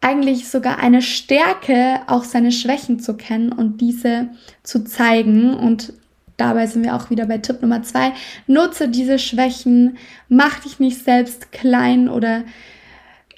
eigentlich 0.00 0.48
sogar 0.48 0.78
eine 0.78 1.02
Stärke, 1.02 2.00
auch 2.06 2.24
seine 2.24 2.52
Schwächen 2.52 3.00
zu 3.00 3.14
kennen 3.16 3.52
und 3.52 3.80
diese 3.80 4.28
zu 4.62 4.84
zeigen. 4.84 5.54
Und 5.54 5.92
dabei 6.40 6.66
sind 6.66 6.84
wir 6.84 6.94
auch 6.94 7.10
wieder 7.10 7.26
bei 7.26 7.38
Tipp 7.38 7.62
Nummer 7.62 7.82
zwei. 7.82 8.12
Nutze 8.46 8.88
diese 8.88 9.18
Schwächen, 9.18 9.98
mach 10.28 10.60
dich 10.60 10.80
nicht 10.80 11.04
selbst 11.04 11.52
klein 11.52 12.08
oder 12.08 12.42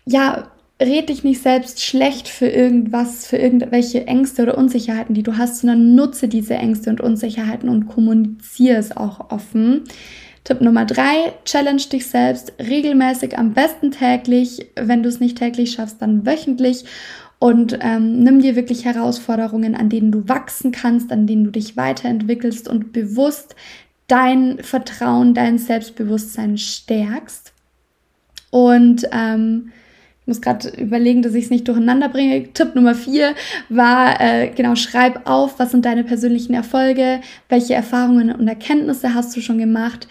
ja, 0.04 0.50
red 0.80 1.08
dich 1.08 1.24
nicht 1.24 1.42
selbst 1.42 1.82
schlecht 1.82 2.28
für 2.28 2.48
irgendwas, 2.48 3.26
für 3.26 3.36
irgendwelche 3.36 4.06
Ängste 4.06 4.42
oder 4.42 4.58
Unsicherheiten, 4.58 5.14
die 5.14 5.22
du 5.22 5.36
hast, 5.38 5.60
sondern 5.60 5.94
nutze 5.94 6.28
diese 6.28 6.54
Ängste 6.54 6.90
und 6.90 7.00
Unsicherheiten 7.00 7.68
und 7.68 7.86
kommuniziere 7.86 8.78
es 8.78 8.96
auch 8.96 9.30
offen. 9.30 9.84
Tipp 10.44 10.60
Nummer 10.60 10.84
drei, 10.84 11.32
challenge 11.44 11.84
dich 11.92 12.06
selbst 12.06 12.52
regelmäßig, 12.58 13.38
am 13.38 13.52
besten 13.52 13.92
täglich. 13.92 14.66
Wenn 14.74 15.04
du 15.04 15.08
es 15.08 15.20
nicht 15.20 15.38
täglich 15.38 15.72
schaffst, 15.72 16.02
dann 16.02 16.26
wöchentlich. 16.26 16.84
Und 17.42 17.76
ähm, 17.80 18.22
nimm 18.22 18.40
dir 18.40 18.54
wirklich 18.54 18.84
Herausforderungen, 18.84 19.74
an 19.74 19.88
denen 19.88 20.12
du 20.12 20.28
wachsen 20.28 20.70
kannst, 20.70 21.10
an 21.10 21.26
denen 21.26 21.42
du 21.42 21.50
dich 21.50 21.76
weiterentwickelst 21.76 22.68
und 22.68 22.92
bewusst 22.92 23.56
dein 24.06 24.58
Vertrauen, 24.62 25.34
dein 25.34 25.58
Selbstbewusstsein 25.58 26.56
stärkst. 26.56 27.52
Und 28.50 29.08
ähm, 29.10 29.72
ich 30.20 30.28
muss 30.28 30.40
gerade 30.40 30.68
überlegen, 30.80 31.22
dass 31.22 31.34
ich 31.34 31.46
es 31.46 31.50
nicht 31.50 31.66
durcheinander 31.66 32.08
bringe. 32.08 32.52
Tipp 32.52 32.76
Nummer 32.76 32.94
vier 32.94 33.34
war, 33.68 34.20
äh, 34.20 34.52
genau, 34.54 34.76
schreib 34.76 35.28
auf, 35.28 35.58
was 35.58 35.72
sind 35.72 35.84
deine 35.84 36.04
persönlichen 36.04 36.54
Erfolge, 36.54 37.22
welche 37.48 37.74
Erfahrungen 37.74 38.30
und 38.30 38.46
Erkenntnisse 38.46 39.14
hast 39.14 39.36
du 39.36 39.40
schon 39.40 39.58
gemacht. 39.58 40.06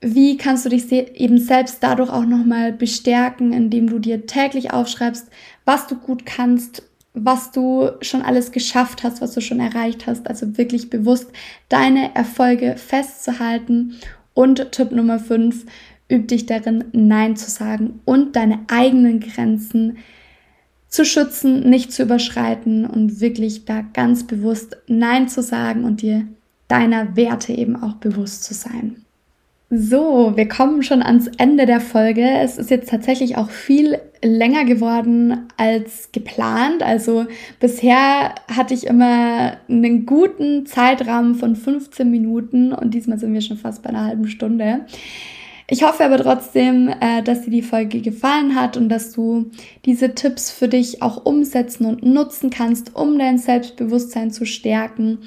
Wie 0.00 0.36
kannst 0.36 0.64
du 0.64 0.68
dich 0.68 0.92
eben 0.92 1.38
selbst 1.38 1.82
dadurch 1.82 2.10
auch 2.10 2.26
nochmal 2.26 2.72
bestärken, 2.72 3.52
indem 3.52 3.88
du 3.88 3.98
dir 3.98 4.26
täglich 4.26 4.72
aufschreibst, 4.72 5.28
was 5.64 5.86
du 5.86 5.96
gut 5.96 6.26
kannst, 6.26 6.82
was 7.14 7.50
du 7.50 7.90
schon 8.02 8.22
alles 8.22 8.52
geschafft 8.52 9.02
hast, 9.02 9.22
was 9.22 9.32
du 9.32 9.40
schon 9.40 9.58
erreicht 9.58 10.06
hast. 10.06 10.28
Also 10.28 10.58
wirklich 10.58 10.90
bewusst 10.90 11.30
deine 11.70 12.14
Erfolge 12.14 12.76
festzuhalten. 12.76 13.96
Und 14.34 14.70
Tipp 14.72 14.92
Nummer 14.92 15.18
fünf 15.18 15.64
Üb 16.08 16.28
dich 16.28 16.46
darin, 16.46 16.84
Nein 16.92 17.36
zu 17.36 17.50
sagen 17.50 18.00
und 18.04 18.36
deine 18.36 18.60
eigenen 18.68 19.18
Grenzen 19.18 19.98
zu 20.88 21.04
schützen, 21.04 21.68
nicht 21.68 21.92
zu 21.92 22.04
überschreiten 22.04 22.86
und 22.86 23.20
wirklich 23.20 23.64
da 23.64 23.80
ganz 23.80 24.24
bewusst 24.24 24.76
Nein 24.86 25.28
zu 25.28 25.42
sagen 25.42 25.84
und 25.84 26.02
dir 26.02 26.28
deiner 26.68 27.16
Werte 27.16 27.52
eben 27.54 27.74
auch 27.74 27.94
bewusst 27.94 28.44
zu 28.44 28.54
sein. 28.54 29.05
So, 29.68 30.32
wir 30.36 30.46
kommen 30.46 30.84
schon 30.84 31.02
ans 31.02 31.28
Ende 31.38 31.66
der 31.66 31.80
Folge. 31.80 32.22
Es 32.22 32.56
ist 32.56 32.70
jetzt 32.70 32.88
tatsächlich 32.88 33.36
auch 33.36 33.50
viel 33.50 33.98
länger 34.22 34.64
geworden 34.64 35.48
als 35.56 36.10
geplant. 36.12 36.84
Also 36.84 37.26
bisher 37.58 38.36
hatte 38.46 38.74
ich 38.74 38.86
immer 38.86 39.56
einen 39.68 40.06
guten 40.06 40.66
Zeitrahmen 40.66 41.34
von 41.34 41.56
15 41.56 42.08
Minuten 42.08 42.72
und 42.72 42.94
diesmal 42.94 43.18
sind 43.18 43.34
wir 43.34 43.40
schon 43.40 43.56
fast 43.56 43.82
bei 43.82 43.88
einer 43.88 44.04
halben 44.04 44.28
Stunde. 44.28 44.86
Ich 45.68 45.82
hoffe 45.82 46.04
aber 46.04 46.18
trotzdem, 46.18 46.88
äh, 47.00 47.24
dass 47.24 47.42
dir 47.42 47.50
die 47.50 47.62
Folge 47.62 48.00
gefallen 48.00 48.54
hat 48.54 48.76
und 48.76 48.88
dass 48.88 49.10
du 49.10 49.50
diese 49.84 50.14
Tipps 50.14 50.52
für 50.52 50.68
dich 50.68 51.02
auch 51.02 51.26
umsetzen 51.26 51.86
und 51.86 52.04
nutzen 52.04 52.50
kannst, 52.50 52.94
um 52.94 53.18
dein 53.18 53.38
Selbstbewusstsein 53.38 54.30
zu 54.30 54.46
stärken 54.46 55.18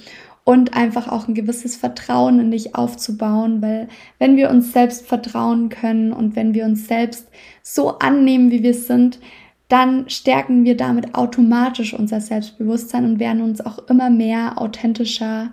und 0.50 0.74
einfach 0.74 1.08
auch 1.08 1.28
ein 1.28 1.36
gewisses 1.36 1.76
Vertrauen 1.76 2.40
in 2.40 2.50
dich 2.50 2.74
aufzubauen, 2.74 3.62
weil 3.62 3.88
wenn 4.18 4.36
wir 4.36 4.50
uns 4.50 4.74
selbst 4.74 5.06
vertrauen 5.06 5.70
können 5.70 6.12
und 6.12 6.36
wenn 6.36 6.56
wir 6.56 6.66
uns 6.66 6.88
selbst 6.88 7.28
so 7.62 8.00
annehmen, 8.00 8.50
wie 8.50 8.64
wir 8.64 8.74
sind, 8.74 9.20
dann 9.68 10.10
stärken 10.10 10.64
wir 10.64 10.76
damit 10.76 11.14
automatisch 11.14 11.94
unser 11.94 12.20
Selbstbewusstsein 12.20 13.06
und 13.06 13.20
werden 13.20 13.44
uns 13.44 13.62
auch 13.62 13.78
immer 13.90 14.10
mehr 14.10 14.60
authentischer, 14.60 15.52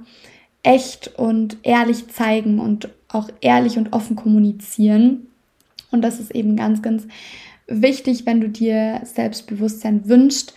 echt 0.63 1.09
und 1.19 1.59
ehrlich 1.63 2.09
zeigen 2.09 2.59
und 2.59 2.89
auch 3.09 3.29
ehrlich 3.43 3.77
und 3.77 3.93
offen 3.93 4.17
kommunizieren. 4.17 5.27
Und 5.91 6.01
das 6.01 6.21
ist 6.21 6.35
eben 6.35 6.57
ganz, 6.57 6.81
ganz 6.81 7.07
wichtig, 7.67 8.25
wenn 8.25 8.41
du 8.41 8.49
dir 8.49 9.03
Selbstbewusstsein 9.05 10.09
wünschst, 10.09 10.55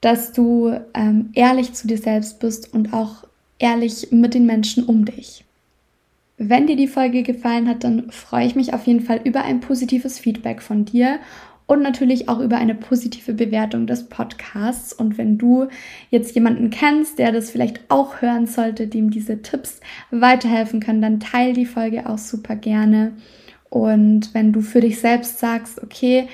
dass 0.00 0.32
du 0.32 0.76
ähm, 0.92 1.30
ehrlich 1.34 1.72
zu 1.74 1.86
dir 1.86 1.98
selbst 1.98 2.40
bist 2.40 2.74
und 2.74 2.92
auch 2.92 3.22
ehrlich 3.58 4.08
mit 4.10 4.34
den 4.34 4.46
Menschen 4.46 4.84
um 4.84 5.04
dich. 5.04 5.44
Wenn 6.38 6.66
dir 6.66 6.76
die 6.76 6.88
Folge 6.88 7.22
gefallen 7.22 7.68
hat, 7.68 7.84
dann 7.84 8.10
freue 8.10 8.46
ich 8.46 8.54
mich 8.54 8.74
auf 8.74 8.86
jeden 8.86 9.00
Fall 9.00 9.20
über 9.24 9.42
ein 9.42 9.60
positives 9.60 10.18
Feedback 10.18 10.60
von 10.60 10.84
dir 10.84 11.18
und 11.66 11.82
natürlich 11.82 12.28
auch 12.28 12.40
über 12.40 12.56
eine 12.58 12.74
positive 12.74 13.32
Bewertung 13.32 13.86
des 13.86 14.08
Podcasts. 14.08 14.92
Und 14.92 15.18
wenn 15.18 15.38
du 15.38 15.68
jetzt 16.10 16.34
jemanden 16.34 16.70
kennst, 16.70 17.18
der 17.18 17.32
das 17.32 17.50
vielleicht 17.50 17.80
auch 17.88 18.20
hören 18.20 18.46
sollte, 18.46 18.86
dem 18.86 19.10
diese 19.10 19.42
Tipps 19.42 19.80
weiterhelfen 20.10 20.80
können, 20.80 21.02
dann 21.02 21.20
teile 21.20 21.54
die 21.54 21.66
Folge 21.66 22.08
auch 22.08 22.18
super 22.18 22.54
gerne. 22.54 23.12
Und 23.68 24.32
wenn 24.32 24.52
du 24.52 24.60
für 24.60 24.80
dich 24.80 25.00
selbst 25.00 25.38
sagst, 25.38 25.82
okay, 25.82 26.28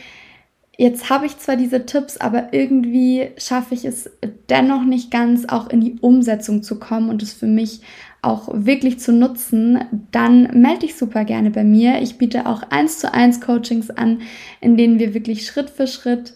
jetzt 0.76 1.10
habe 1.10 1.26
ich 1.26 1.38
zwar 1.38 1.56
diese 1.56 1.86
Tipps, 1.86 2.16
aber 2.16 2.52
irgendwie 2.52 3.30
schaffe 3.36 3.74
ich 3.74 3.84
es 3.84 4.10
dennoch 4.48 4.84
nicht 4.84 5.10
ganz, 5.10 5.46
auch 5.48 5.68
in 5.68 5.80
die 5.80 5.96
Umsetzung 6.00 6.62
zu 6.62 6.78
kommen 6.78 7.10
und 7.10 7.22
es 7.22 7.32
für 7.32 7.46
mich 7.46 7.80
auch 8.22 8.48
wirklich 8.52 9.00
zu 9.00 9.12
nutzen, 9.12 9.84
dann 10.12 10.60
melde 10.60 10.80
dich 10.80 10.96
super 10.96 11.24
gerne 11.24 11.50
bei 11.50 11.64
mir. 11.64 12.00
Ich 12.00 12.18
biete 12.18 12.46
auch 12.46 12.62
eins 12.70 13.00
zu 13.00 13.12
eins 13.12 13.40
Coachings 13.40 13.90
an, 13.90 14.22
in 14.60 14.76
denen 14.76 15.00
wir 15.00 15.12
wirklich 15.12 15.44
Schritt 15.44 15.70
für 15.70 15.88
Schritt 15.88 16.34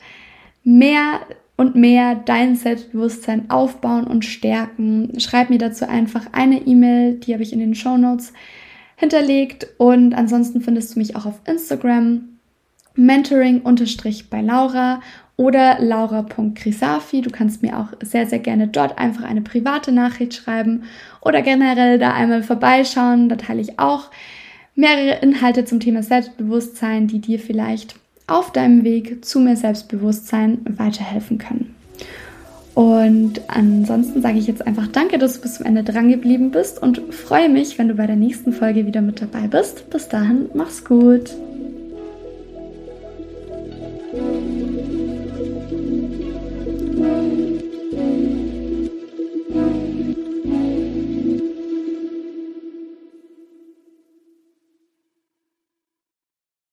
mehr 0.65 1.21
und 1.57 1.77
mehr 1.77 2.17
dein 2.17 2.57
Selbstbewusstsein 2.57 3.51
aufbauen 3.51 4.07
und 4.07 4.25
stärken. 4.25 5.19
Schreib 5.21 5.49
mir 5.49 5.59
dazu 5.59 5.89
einfach 5.89 6.27
eine 6.33 6.67
E-Mail, 6.67 7.15
die 7.15 7.33
habe 7.33 7.45
ich 7.45 7.53
in 7.53 7.61
den 7.61 7.75
Show 7.75 7.97
Notes 7.97 8.33
hinterlegt 8.97 9.69
und 9.79 10.15
ansonsten 10.15 10.61
findest 10.61 10.95
du 10.95 10.99
mich 10.99 11.15
auch 11.17 11.25
auf 11.25 11.41
Instagram 11.47 12.36
mentoring 12.97 13.63
bei 14.31 14.41
Laura 14.41 15.01
oder 15.37 15.79
laura.crisafi. 15.81 17.21
Du 17.21 17.31
kannst 17.31 17.63
mir 17.63 17.79
auch 17.79 17.89
sehr, 18.03 18.27
sehr 18.27 18.39
gerne 18.39 18.69
dort 18.69 18.99
einfach 18.99 19.25
eine 19.25 19.43
private 19.43 19.93
Nachricht 19.93 20.35
schreiben 20.35 20.85
oder 21.21 21.43
generell 21.43 21.99
da 21.99 22.13
einmal 22.13 22.43
vorbeischauen. 22.43 23.29
Da 23.29 23.37
teile 23.37 23.61
ich 23.61 23.79
auch 23.79 24.11
mehrere 24.75 25.21
Inhalte 25.21 25.65
zum 25.65 25.81
Thema 25.81 26.03
Selbstbewusstsein, 26.03 27.07
die 27.07 27.21
dir 27.21 27.39
vielleicht 27.39 27.97
auf 28.27 28.53
deinem 28.53 28.83
Weg 28.83 29.25
zu 29.25 29.41
mehr 29.41 29.57
Selbstbewusstsein 29.57 30.59
weiterhelfen 30.77 31.39
können. 31.39 31.75
Und 32.75 33.41
ansonsten 33.49 34.21
sage 34.21 34.39
ich 34.39 34.47
jetzt 34.47 34.67
einfach 34.67 34.87
danke, 34.87 35.17
dass 35.17 35.37
du 35.37 35.41
bis 35.41 35.55
zum 35.55 35.65
Ende 35.65 35.83
dran 35.83 36.11
geblieben 36.11 36.51
bist 36.51 36.83
und 36.83 37.15
freue 37.15 37.49
mich, 37.49 37.79
wenn 37.79 37.89
du 37.89 37.95
bei 37.95 38.07
der 38.07 38.17
nächsten 38.17 38.53
Folge 38.53 38.87
wieder 38.87 39.01
mit 39.01 39.23
dabei 39.23 39.47
bist. 39.47 39.89
Bis 39.89 40.09
dahin, 40.09 40.51
mach's 40.53 40.85
gut. 40.85 41.35